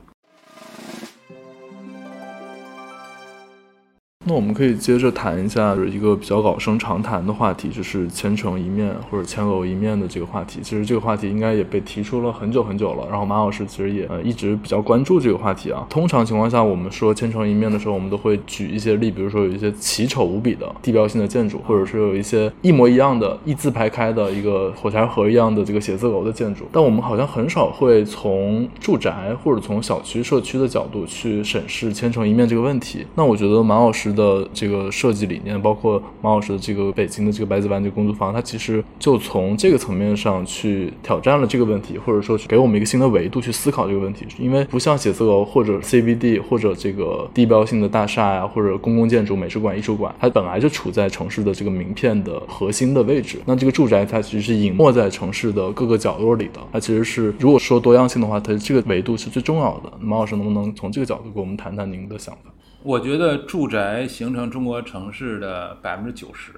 [4.28, 10.60] 那我们可以接着谈一下就是一个比较老生常谈的话题，就是千城一面或者千楼一面的这个话题。
[10.62, 13.06] 其实这个话题应该也被提出了很久很久了。
[13.08, 15.86] 然后马老师其实也呃一直比较关注这个话题啊。
[15.88, 26.66] 通常情况下，我们说千城一面的时候，我们都会举一些例，比如说有一些奇丑无比的地标性的建筑，或者是有一些一模一样的一字排开的一个火柴盒一样的这个写字楼的建筑。
[26.70, 33.06] 但我们好像很少会从住宅或者从小区社区的角度去审视千城一面这个问题。
[33.14, 34.14] 那我觉得马老师。
[34.18, 44.26] 的这个设计理念，包括马老师的这个北京的这个白子湾这个公租房，它其实就从这个层面上去挑战了这个问题，或者说给我们一个新的维度去思考这个问题。
[44.38, 53.38] 因为不像写字楼或者 CBD 或者这个地标性的大厦呀，或者公共建筑、美术馆、艺术馆，它本来就处在城市的这个名片的核心的位置。
[53.46, 56.60] 那这个住宅它其实是隐没在城市的各个角落里的。
[56.72, 59.92] 它其实是如果说多样性的话，它这个维度是最重要的。
[60.00, 62.50] 马老师能不能从这个角度给我们谈谈您的想法？
[62.82, 66.52] 我觉得住宅形成中国城市的百分之九十。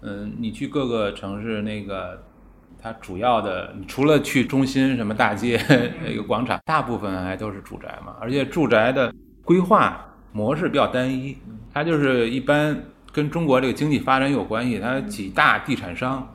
[0.00, 2.22] 嗯，你去各个城市，那个
[2.80, 5.60] 它主要的，除了去中心什么大街
[6.04, 8.14] 那个广场，大部分还都是住宅嘛。
[8.20, 9.12] 而且住宅的
[9.44, 11.36] 规划模式比较单一，
[11.74, 16.26] 它就是一般跟中国这个经济发展有关系，它几大地产商，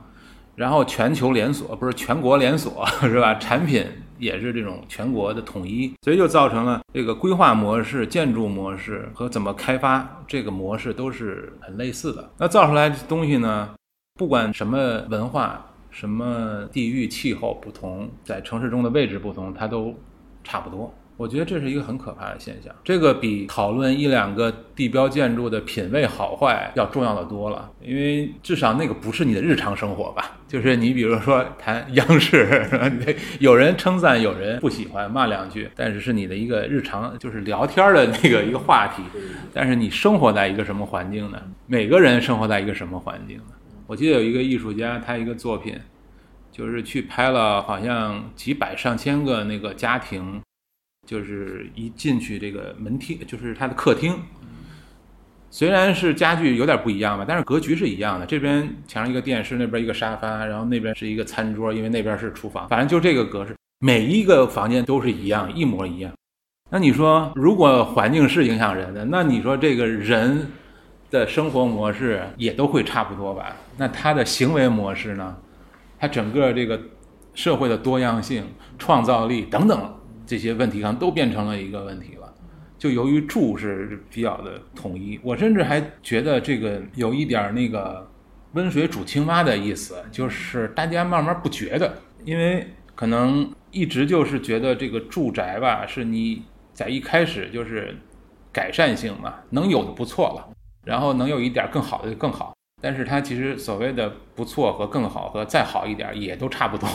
[0.56, 3.34] 然后全球连锁，不是全国连锁 是吧？
[3.36, 3.86] 产品。
[4.24, 12.32] 也是这种全国的统一，所以就造成了这个规划模式、建筑模式和怎么开发这个模式都是很类似的。
[12.38, 13.70] 那造出来的东西呢，
[14.16, 19.94] 不管什么文化、什么地域、气候不同，在城市中的位置不同，它都
[20.44, 20.94] 差不多。
[21.16, 30.38] 我觉得这是一个很可怕的现象，这个比讨论一两个地标建筑的品位好坏要重要的多了，因为至少那个不是你的日常生活吧？
[30.48, 32.66] 就是你比如说谈央视，
[33.40, 39.04] 有人称赞，有人不喜欢，骂两句，但是是你的一个日常，就是聊天的那个一个话题。
[39.54, 41.40] 但是你生活在一个什么环境呢？
[41.68, 43.54] 每个人生活在一个什么环境呢？
[43.86, 45.80] 我记得有一个艺术家，他一个作品，
[46.52, 50.42] 就是去拍了好像几百上千个那个家庭。
[51.06, 54.16] 就是一进去这个门厅，就是他的客厅，
[55.50, 58.26] 虽然是家具有点不一样吧，但是格局是一样的。
[58.26, 66.12] 这边墙上一个电视，那边一个沙发，然后那边是一个餐桌，因为那边是厨房，反正就这个格式，每一个房间都是一样，一模一样。
[66.70, 70.52] 那你说，如果环境是影响人的，那你说这个人
[71.12, 73.56] 的生活模式也都会差不多吧？
[73.78, 75.38] 那他的行为模式呢？
[76.00, 76.82] 他整个这个
[77.36, 78.44] 社会的多样性、
[78.80, 80.00] 创造力等等。
[80.34, 82.34] 这些问题上都变成了一个问题了，
[82.76, 88.10] 就由于住是比较的统一，我甚至还觉得这个有一点那个
[88.54, 92.66] 温水煮青蛙的意思，就是大家慢慢不觉得，因为
[92.96, 96.42] 可能一直就是觉得这个住宅吧，是你
[96.74, 97.96] 在一开始就是
[98.52, 100.50] 改善性嘛，能有的不错了，
[100.84, 106.88] 然后能有一点更好的就更好，但是它其实所谓的不错和更好和再好一点也都差不多，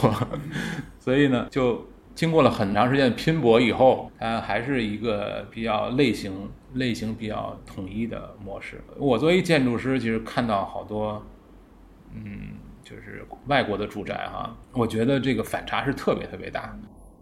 [0.99, 1.87] 所以呢就。
[2.19, 6.33] 经过了很长时间的拼搏以后，它还是一个比较类型
[6.75, 8.81] 类型比较统一的模式。
[8.97, 11.25] 我作为建筑师，其实看到好多，
[12.13, 16.77] 嗯，就是外国的住宅哈，我觉得这个反差是特别特别大。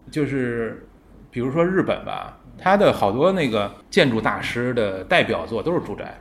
[0.09, 0.87] 就是
[1.29, 6.19] 比如说日本吧，它的好多那个建筑大师的代表作都是住宅，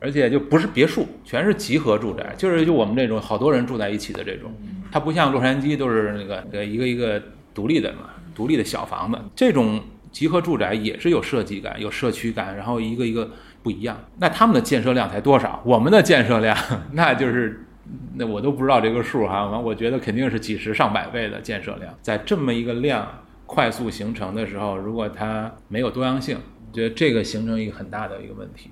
[0.00, 4.50] 而且就不是别墅，全是集合住宅，就是就我们这种好多人住在一起的这种。
[4.90, 7.22] 它不像洛杉矶都是那个一个一个。
[7.58, 13.28] 独立的嘛，独立的小房子，这种集合住宅也是有设计感、有社区感，然后一个一个
[13.64, 13.98] 不一样。
[14.20, 15.60] 那他们的建设量才多少？
[15.64, 16.56] 我们的建设量，
[16.94, 17.66] 那就是
[18.14, 19.44] 那我都不知道这个数哈。
[19.46, 21.92] 完，我觉得肯定是几十上百倍的建设量。
[22.00, 26.38] 在这么一个量快速形成的时候，如果它没有多样性，
[26.70, 28.70] 我觉得这个形成一个很大的一个问题。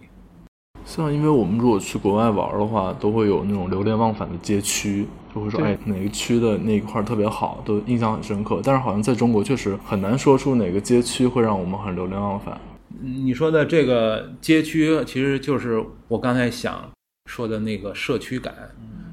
[0.87, 8.61] 像因为我们如果去国外玩的话，都会有那种流连忘返的街区，就会说哎哪个区的那一块特别好，都印象很深刻。
[8.63, 12.59] 但是好像在中国确实很难说出哪个街区会让我们很流连忘返。
[13.03, 16.89] 你说的这个街区，其实就是我刚才想
[17.29, 18.55] 说的那个社区感。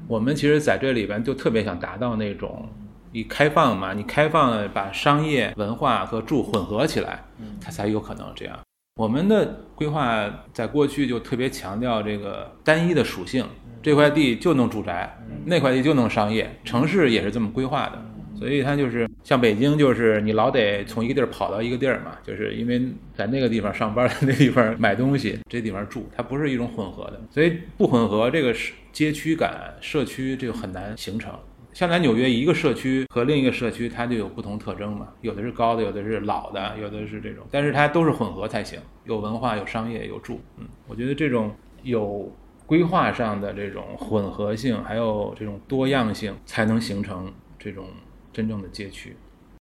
[0.06, 2.68] 我们其实在这里边就特别想达到那种，
[3.10, 7.24] 你开放嘛，你开放把商业文化和住混合起来，
[7.60, 8.56] 它才有可能这样。
[8.96, 13.44] 我们的规划在过去就特别强调这个单一的属性，
[13.82, 18.00] 这块地就弄住宅，那块地就弄商业，城市也是这么规划的。
[18.38, 22.80] 所以它就是像北京，就是你老得从一个地儿跑到一个地儿嘛，就是因为
[23.16, 27.20] 在那个地方上班， 那地方买东西，这地方住，它不是一种混合的。
[27.32, 28.54] 所以不混合，这个
[28.92, 31.32] 街区感、社区这个很难形成。
[31.74, 40.40] 像在纽约，一个社区和另一个社区，它就有不同特征嘛，有的是高的，有的是老的，有的是这种，但是它都是混合才行，有文化、有商业、有住。
[40.56, 42.32] 嗯，我觉得这种有
[42.64, 47.84] 规划上的这种混合性，还有这种多样性，才能形成这种。
[48.32, 49.16] 真正的街区，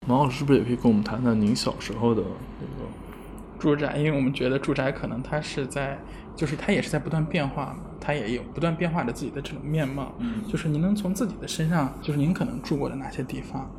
[0.05, 2.21] 毛老师是不是也可以跟我们谈谈您小时候的
[2.61, 2.87] 那个
[3.57, 3.97] 住宅？
[3.97, 5.97] 因为我们觉得住宅可能它是在，
[6.35, 10.13] 就是它也是在不断变化嘛，它也有不断变化着自己的这种面貌。
[10.19, 13.69] 嗯，就是您能从自己的身上，就是您可能住过的哪些地方，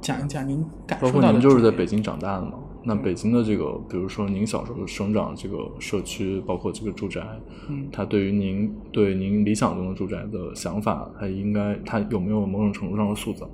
[0.00, 1.14] 讲一讲您感受到的。
[1.14, 2.54] 包括您就是在北京长大的嘛？
[2.86, 7.22] 那北京的这个，比如说您小时候生长这个社区，包括这个住宅，
[7.70, 13.48] 嗯，它对于您对您理想中的住宅的想法，它应该它有没有某种程度上的塑造？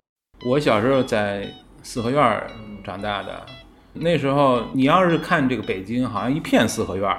[0.45, 1.47] 我小时候在
[1.83, 2.43] 四合院
[2.83, 3.41] 长大的，
[3.93, 7.17] 那时候你要是看这个北京，好像一片四合院，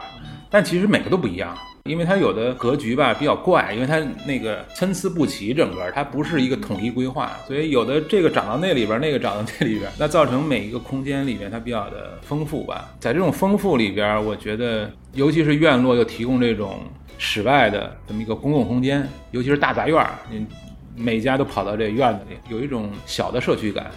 [0.49, 1.55] 但其实每个都不一样，
[1.85, 12.93] 因为它有的格局吧比较怪，因为它那个参差不齐，整个它不是一个统一规划，所以有的这个长到那里边，那个长到这里边，那造成每一个空间里面它比较的丰富吧。
[12.99, 16.79] 在这种丰富里边，我觉得尤其是院落又提供这种
[17.17, 20.45] 室外的这么一个公共空间，尤其是大杂院，嗯。
[20.93, 23.89] 每家都跑到这院子里，有一种小的社区感。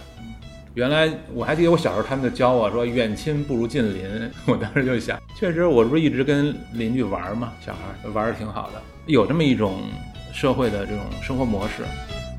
[0.75, 4.03] 原来我还记得我小时候，他们就教我说“远亲不如近邻”。
[4.45, 9.83] 我当时就想，确实，我不是一直跟邻居玩嘛，小孩玩的挺好的，有这么一种
[10.33, 11.83] 社会的这种生活模式。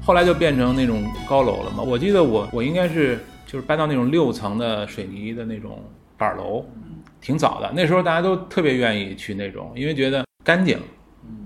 [0.04, 1.82] 后来就变成那种高楼了嘛。
[1.82, 5.82] 我记得我我应该是就是搬到那种六层的水泥的那种
[6.18, 6.62] 板楼，
[7.22, 7.72] 挺早的。
[7.74, 10.78] 那时候大家都特别愿意去那种，因为觉得干净。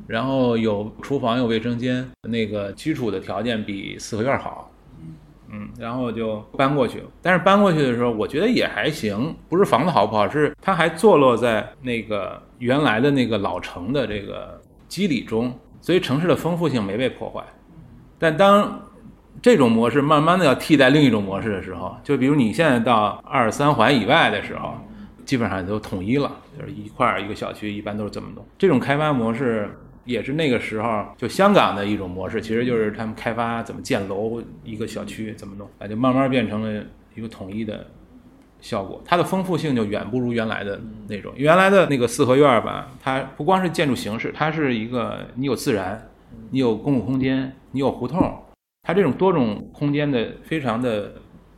[0.09, 4.69] 然后有厨房，有卫生间，那个基础的条件比四合院好，
[5.53, 7.03] 嗯，然后就搬过去。
[7.21, 17.43] 但是搬过去的时候，我觉得也还行，不是房子好不好，是它还坐落在那个原来的那个老城的这个基底中，所以城市的丰富性没被破坏。
[18.19, 18.81] 但当
[19.43, 24.75] 这种模式慢慢的要替代另一种模式的时候，就比如你现在到二三环以外的时候，
[25.25, 28.47] 基本上都统一了，就是一块一个小区，一般都是这么弄。
[28.57, 29.69] 这种开发模式。
[30.11, 36.85] 也是那个时候，就香港的一种模式，其实就是他们开发怎么建楼，一个小区怎么弄，啊，就慢慢变成了
[37.15, 37.87] 一个统一的
[38.61, 39.01] 效果。
[39.05, 41.33] 它的丰富性就远不如原来的那种。
[41.37, 46.11] 原来的那个四合院吧，它不光是建筑形式，它是一个你有自然，
[46.51, 48.21] 你有公共空间，你有胡同，
[48.83, 51.13] 它这种多种空间的非常的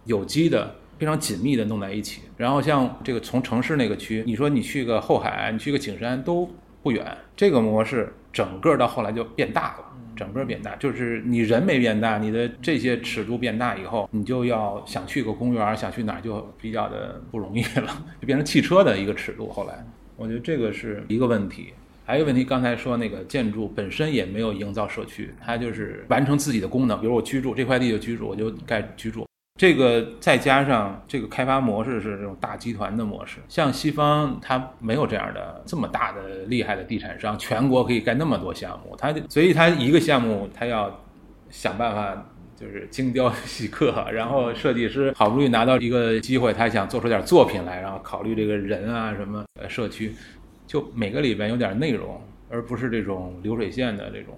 [0.04, 2.22] 有机的、非常紧密的弄在一起。
[2.36, 6.48] 然后像这个从城市那个区，你说你去个后海，你去个景山都
[6.82, 8.12] 不远，这个模式。
[8.32, 9.84] 整个到后来就变大了，
[10.16, 19.48] 整个变大，就是你人没变大，你的这些尺度变大以后，你就要想去个公园，想去哪儿就比较的不容易了， 就变成汽车的一个尺度。
[19.48, 19.84] 后来，
[20.16, 21.72] 我觉得这个是一个问题，
[22.04, 29.26] 还有一个问题，刚才说那个建筑本身也没有营造社区，它就是完成自己的功能，比如我居住这块地就居住，我就盖居住。
[29.62, 41.00] 这个再加上这个开发模式是这种大集团的模式，像西方它没有这样的这么大的厉害的地产商，全国可以盖那么多项目，它所以它一个项目它要
[41.48, 42.26] 想办法
[42.56, 50.12] 就是精雕细刻， 然后设计师好不容易拿到一个机会，他想做出点作品来，然后考虑这个人啊什么呃社区，
[50.66, 54.36] 就每个里边有点内容，而不是这种流水线的这种。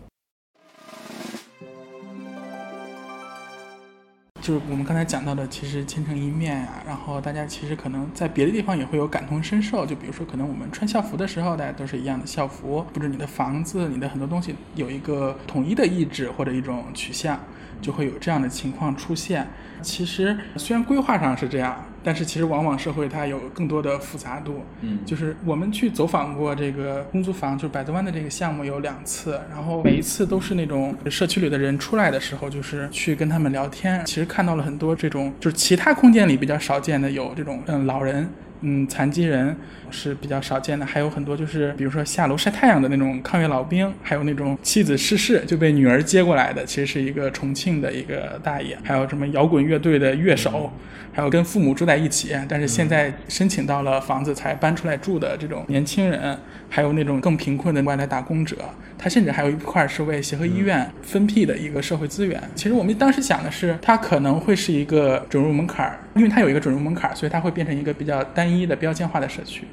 [4.45, 9.87] 就是我们刚才讲到的，其实千城一面呀，然后大家其实可能在别的地方也会有感同身受。
[9.87, 17.41] 就比如说，可能我们穿校服的时候，大家都是一样的校服，或者你的房子，你的很多东西有一个统一的意志或者一种取向。
[17.85, 19.47] 就会有这样的情况出现。
[19.83, 24.65] 其实虽然规划上是这样，但是其实往往社会它有更多的复杂度。
[24.81, 34.03] 嗯，就是我们去走访过这个公租房，就是百子湾的这个项目有两次，然后每一次都是那种社区里的人出来的时候，就是去跟他们聊天。
[34.07, 38.27] 其实看到了很多这种，就是其他空间里比较少见的，有这种嗯老人。
[38.67, 39.55] 嗯，残疾人
[39.91, 50.73] 是比较少见的，还有很多就是，比如说下楼晒太阳的那种抗越老兵，还有那种妻子逝世就被女儿接过来的，其实是一个重庆的一个大爷，还有什么摇滚乐队的乐手，
[51.13, 56.39] 还有跟父母住在一起，但是现在申请到了房子才搬出来住的这种年轻人，
[56.71, 58.57] 还有那种更贫困的外来打工者。
[58.97, 62.43] 他甚至还有一块是为协和医院分辟的一个社会资源。
[62.55, 69.65] 其实我们当时想的是，它可能会是一个准入门槛儿，因为它有一个准入门槛，所以它会变成一个比较单一的标签化的社区。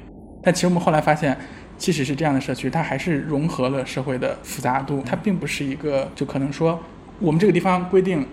[0.42, 1.36] 但其实我们后来发现，
[1.78, 6.78] 即使是这样的社区，它还是融合了社会的复杂度，它并不是一个就可能说
[7.20, 8.26] 我们这个地方规定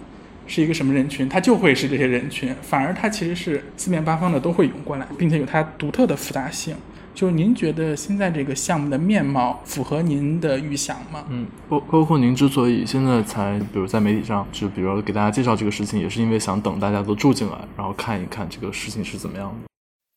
[0.48, 6.76] 是一个什么人群，它就会是这些人群，反而它其实是四面八方的都会涌过来，并且有它独特的复杂性。
[7.20, 11.26] 就是您觉得现在这个项目的面貌符合您的预想吗？
[11.30, 19.68] 嗯，包包括您之所以现在才，比如在媒体上，就比如给大家介绍这个事情，也是因为想等大家都住进来，然后看一看这个事情是怎么样的。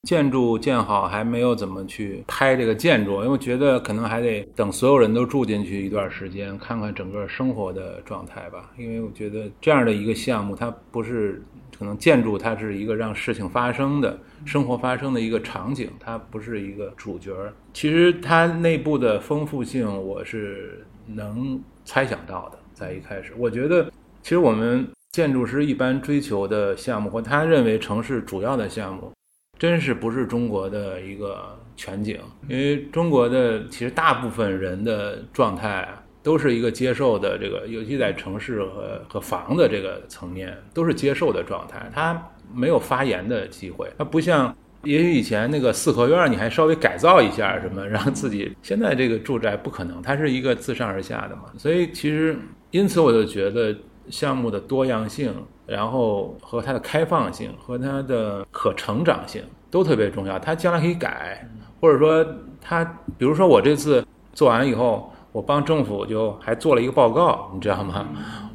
[0.08, 8.70] 建筑建好还没有怎么去拍这个建筑，因为我觉得可能还得等所有人都住进去一段时间，看看整个生活的状态吧。
[8.78, 11.42] 因为我觉得这样的一个项目，它不是
[11.78, 14.18] 可能建筑，它是一个让事情发生的。
[14.44, 17.52] 生活发生的一个场景，它不是一个主角儿。
[17.72, 22.58] 其实它内部的丰富性，我是能猜想到的。
[22.72, 23.84] 在一开始，我觉得，
[24.22, 29.12] 其实我们建筑师一般追求的项目，或他认为城市主要的项目，
[29.58, 32.18] 真是不是中国的一个全景。
[32.48, 35.86] 因为中国的其实大部分人的状态，
[36.22, 41.90] 都是一个接受的这个，尤其在城市和和房的这个层面，都是接受的状态。
[41.92, 42.20] 它
[42.54, 44.54] 没有发言的机会，它不像，
[44.84, 48.54] 也许以前那个四合院，你还稍微改造一下什么，让自己。
[48.62, 51.44] 现在这个住宅不可能，它是一个自上而下的嘛。
[51.58, 52.36] 所以其实，
[52.70, 53.74] 因此我就觉得
[54.08, 55.34] 项目的多样性，
[55.66, 60.38] 然后和它的开放性和它的可成长性都特别重要。
[60.38, 61.48] 它将来可以改，
[61.80, 62.24] 或者说
[62.60, 62.84] 它，
[63.18, 68.06] 比如说我这次做完以后，我帮政府就还做了一个报告，你知道吗？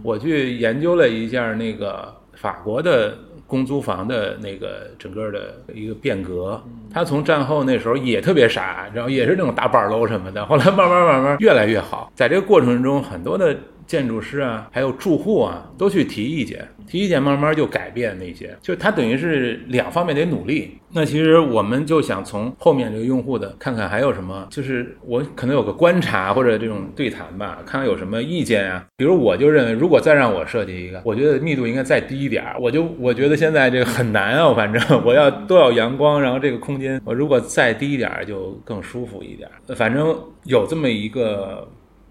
[0.04, 3.18] 我去研究了一下那个法国的。
[3.50, 6.62] 公租房的那个整个的一个变革，
[6.94, 13.56] 他从战后那时候也特别傻，然后也是那种大板楼什么的，后来慢慢慢慢越来越好，在这个过程中，很多的。
[13.88, 20.78] 建筑师啊，还有住户啊，都去提意见，提意见慢慢就改变那些，就他等于是两方面得努力。
[20.90, 28.86] 那其实我们就想从后面这个用户的看看还有什么，就是我可能有个观察或者这种对谈吧，看看有什么意见啊。
[28.98, 32.56] 比如我就认为，如果再让我设计一个，我觉得密度应该再低一点儿。
[32.60, 39.50] 我就我觉得现在这个很难啊， 反正我要都要阳光，然后这个空间我如果再低一点儿就更舒服一点。
[39.76, 41.68] 反正有这么一个。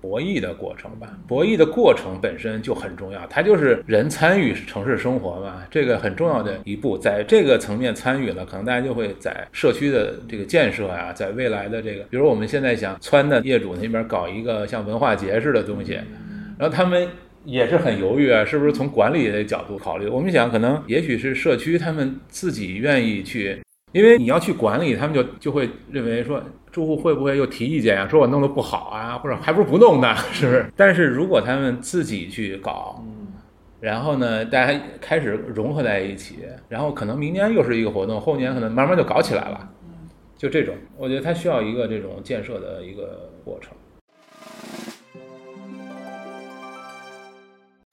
[0.07, 15.95] 博弈的过程吧，博弈的过程本身就很重要，它就是人参与城市生活嘛，这个很重要的一步，在这个层面参与了，可能大家就会在社区的这个建设呀，在未来的这个，比如我们现在想汆的业主那边搞一个像文化节似的东西，
[16.57, 17.09] 然后他们
[17.45, 20.07] 也是很犹豫啊，是不是从管理的角度考虑？
[20.07, 23.59] 我们想，可能也许是社区他们自己愿意去。
[23.93, 26.43] 因为你要去管理，他们就就会认为说
[26.77, 28.07] 住户会不会又提意见啊？
[28.07, 30.67] 说我弄得不好啊，或者还不如不弄呢， 是不是？
[30.77, 33.03] 但是如果他们自己去搞，
[33.81, 39.71] 然后呢，大家开始融合在一起，然后可能明年又是一个活动，后年可能慢慢就搞起来了，
[40.37, 43.73] 就这种，我觉得它需要一个这种建设的一个过程。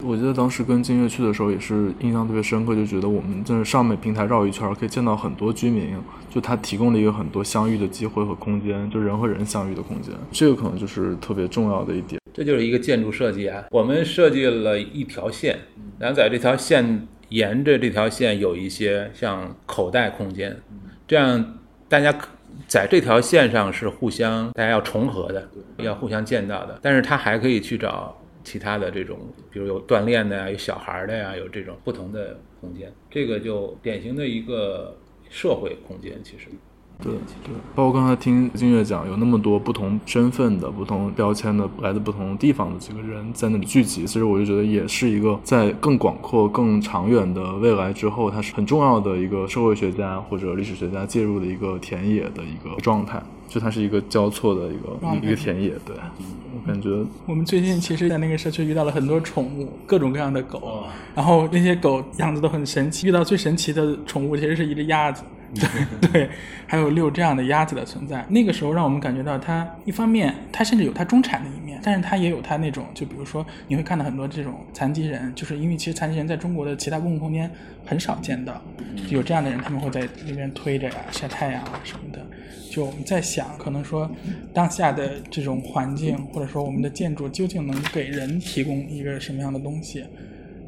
[0.06, 5.95] 我记得当时跟金月去的时候也是印象特别深刻，就觉得我们在上面平台绕一圈，可以见到很多居民，
[6.30, 12.20] 就他提供了一个很多相遇的机会和空间，就人和人相遇的空间，这个可能就是特别重要的一点。
[12.34, 15.58] 这就是一个建筑设计啊，我们设计了一条线，
[15.97, 20.58] 然后在这条线沿着这条线有一些像口袋空间，
[21.08, 22.14] 这样大家
[22.68, 25.47] 在这条线上是互相大家要重合的，
[25.78, 28.18] 要互相见到的，但是他还可以去找。
[28.43, 29.19] 其他的这种，
[29.51, 34.97] 比如有锻炼的呀，有小孩的呀，有这种不同的空间，这个就典型的一个
[35.29, 36.47] 社会空间，其实。
[37.04, 55.72] 对对，包括刚才听金月讲，有那么多不同身份的、不同标签的、来自不同地方的几个人在那里聚集，其实我就觉得也是一个在更广阔、更长远的未来之后，它是很重要的一个社会学家或者历史学家介入的一个田野的一个状态，就它是一个交错的一个一个田野。
[55.86, 55.95] 对，
[56.56, 56.89] 我感觉
[57.26, 63.08] 我们最近其实，在那个社区遇到了很多宠物，各种各样的狗，然后那些狗样子都很神奇。
[63.08, 65.24] 遇到最神奇的宠物，其实是一只鸭子。
[66.01, 66.30] 对，
[66.66, 77.49] 还有六这样的鸭子的存在，那个时候让我们感觉到它一方面，它甚至有它中产的一面，但是它也有它那种，就比如说你会看到很多这种残疾人，就是因为其实残疾人在中国的其他公共空间
[77.86, 78.62] 很少见到，
[79.10, 82.20] 有这样的人，他们会在那边推着呀、晒太阳啊什么的。
[82.72, 84.10] 就我们在想，可能说
[84.51, 90.04] 当下的这种环境，或者说我们的建筑究竟能给人提供一个什么样的东西？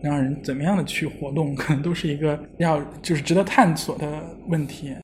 [0.06, 4.08] 让人怎么样的去活动，可能都是一个要就是值得探索的
[4.47, 4.95] 问题。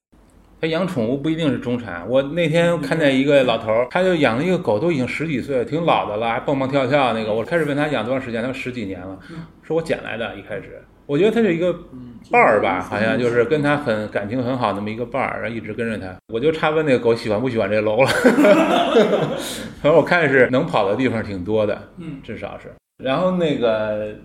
[0.61, 2.07] 他养宠物不一定是中产。
[2.07, 7.33] 我那天看见一个老头儿，他就养了一个狗，都已经十几岁了，挺老的了，还蹦蹦跳跳那个。
[7.33, 9.17] 我开始问他养多长时间，他说十几年了，
[9.63, 10.35] 说我捡来的。
[10.35, 10.79] 一开始。
[11.07, 11.73] 我觉得他是一个
[12.29, 16.15] 伴儿吧，好像就是跟他很感情很好那么一个伴儿，然后一直跟着他。
[16.31, 18.07] 我就差问那个狗喜欢不喜欢这楼了。
[19.81, 22.71] 反正我看是能跑的地方挺多的，嗯，至少是。
[23.03, 24.15] 然后那个，呃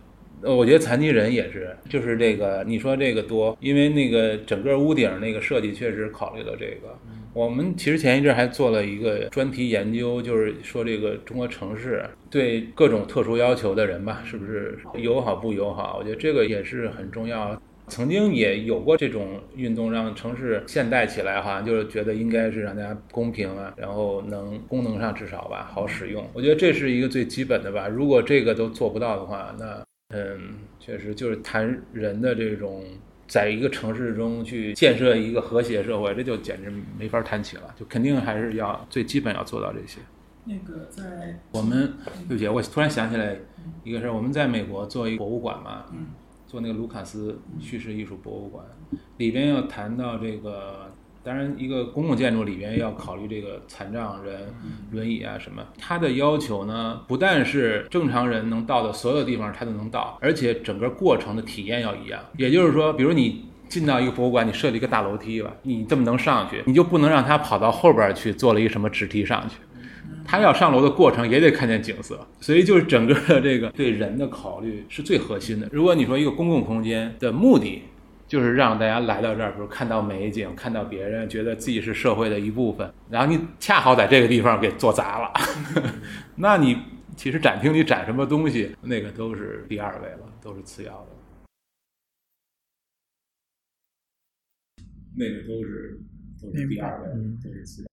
[0.54, 6.96] 我觉得残疾人也是，就是这个你说这个多，因为那个整个屋顶那个设计确实考虑了这个。
[7.32, 15.96] 我们其实前一阵还做了一个专题研究，就是说这个中国城市对各种特殊要求的人吧，是不是友好不友好？
[15.98, 17.60] 我觉得这个也是很重要。
[17.88, 26.28] 曾经也有过这种运动，让城市现代起来，好像就是觉得应该是让大家公平啊，然后能功能上至少吧好使用。
[26.32, 27.86] 我觉得这是一个最基本的吧。
[27.86, 29.80] 如果这个都做不到的话，那
[30.16, 32.84] 嗯，确实就是谈人的这种。
[33.28, 37.74] 在一个城市中去建设一个和谐社会，这就简直没法谈起了。
[37.76, 39.98] 就肯定还是要最基本要做到这些。
[40.44, 41.92] 那个在我们
[42.28, 43.36] 对不起，我突然想起来
[43.82, 46.06] 一个事儿，我们在美国做一个博物馆嘛，嗯
[46.46, 48.64] 做那个卢卡斯叙事艺术博物馆，
[49.16, 50.92] 里边要谈到这个，
[51.26, 54.54] 当然一个公共建筑里边要考虑这个残障人、
[54.92, 62.20] 轮椅啊什么，它的要求呢，不但是正常人能到的所有地方它都能到，而且整个过程的体验要一样。
[62.36, 63.44] 也就是说，比如你。
[63.68, 69.56] 进到一个博物馆，你设立一个大楼梯吧，你这么能上去，你就不能让他跑到后边去做了一个什么直梯上去。
[70.24, 75.68] 他要上楼的过程也得看见景色，所以就是整个的这个对人的考虑是最核心的。
[75.72, 77.82] 如果你说一个公共空间的目的
[78.26, 85.32] 就是让大家来到这儿，比如看到美景，看到别人，觉得自己是社会的一部分，然后你恰好在这个地方给做砸了，
[86.36, 86.76] 那你
[87.16, 91.08] 其实展厅里展什么东西，那个都是第二位了，都是次要的。
[95.18, 95.98] 那个都是
[96.42, 97.08] 都是第二位，
[97.42, 97.86] 都是次要。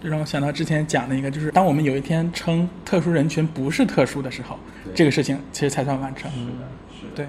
[0.00, 4.58] 这让我想到之前讲的一个，就是当我们有一天称特殊人群不是特殊的时候，
[4.94, 6.30] 这个事情其实才算完成。
[6.30, 6.68] 是的，
[7.00, 7.12] 是的。
[7.16, 7.26] 对，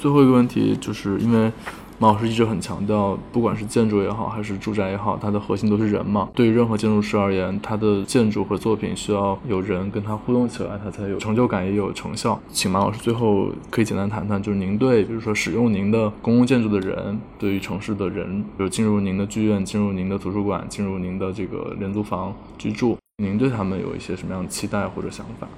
[0.00, 1.50] 最后一个问题，就是因为
[1.98, 6.28] 马老师一直很强调，不管是建筑也好，还是住宅也好，它的核心都是人嘛。
[6.36, 12.40] 对于任何建筑师而言，他的建筑和作品需要有人跟他互动起来，他才有成就感，也有成效。
[12.52, 25.48] 请马老师最后可以简单谈谈，就是您对，比如说使用您的公共建筑的人，对于城市的人，比如进入您的剧院、进入您的图书馆、进入您的这个廉租房居住，您对他们有一些什么样的期待或者想法？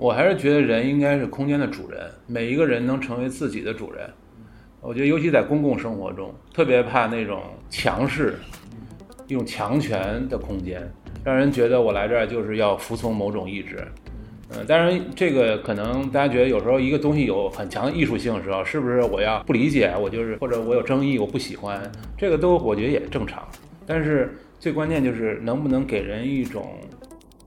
[0.00, 4.08] 我还是觉得人应该是空间的主人，每一个人能成为自己的主人。
[4.80, 8.38] 我觉得，尤其在公共生活中，特别怕那种强势、
[9.26, 10.90] 一种强权的空间，
[11.22, 13.76] 让人觉得我来这儿就是要服从某种意志。
[14.54, 21.78] 嗯，当然，这个可能大家觉得有时候一个东西有很强的艺术性的时候，是不是我要不理解，我就是或者我有争议，我不喜欢，
[22.16, 23.46] 这个都我觉得也正常。
[23.86, 26.78] 但是最关键就是能不能给人一种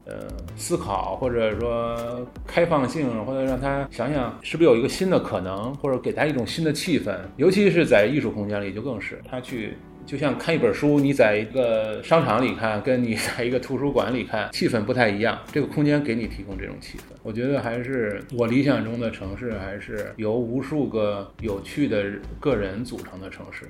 [0.05, 9.73] 呃思考，或者说开放性，或者让他想想是不是有一个新的可能，或者给他一种新的气氛，尤其是在艺术空间里就更是他去。
[10.05, 15.39] 就像看一本书，你在一个商场里看，跟你在一个图书馆里看，气氛不太一样。
[15.49, 22.03] 这个空间给你提供这种气氛，我觉得还是我理想中的城市，还是由无数个有趣的
[22.37, 23.65] 个人组成的城市。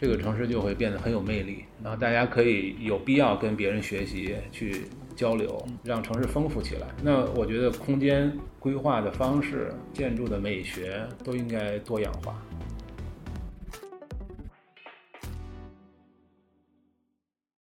[0.00, 4.82] 这个城市就会变得很有魅力，然后大家可以有必要跟别人学习，去
[5.18, 6.86] 交流，让城市丰富起来。
[7.02, 12.40] 那我觉得空间规划的方式、建筑的美学都应该多样化。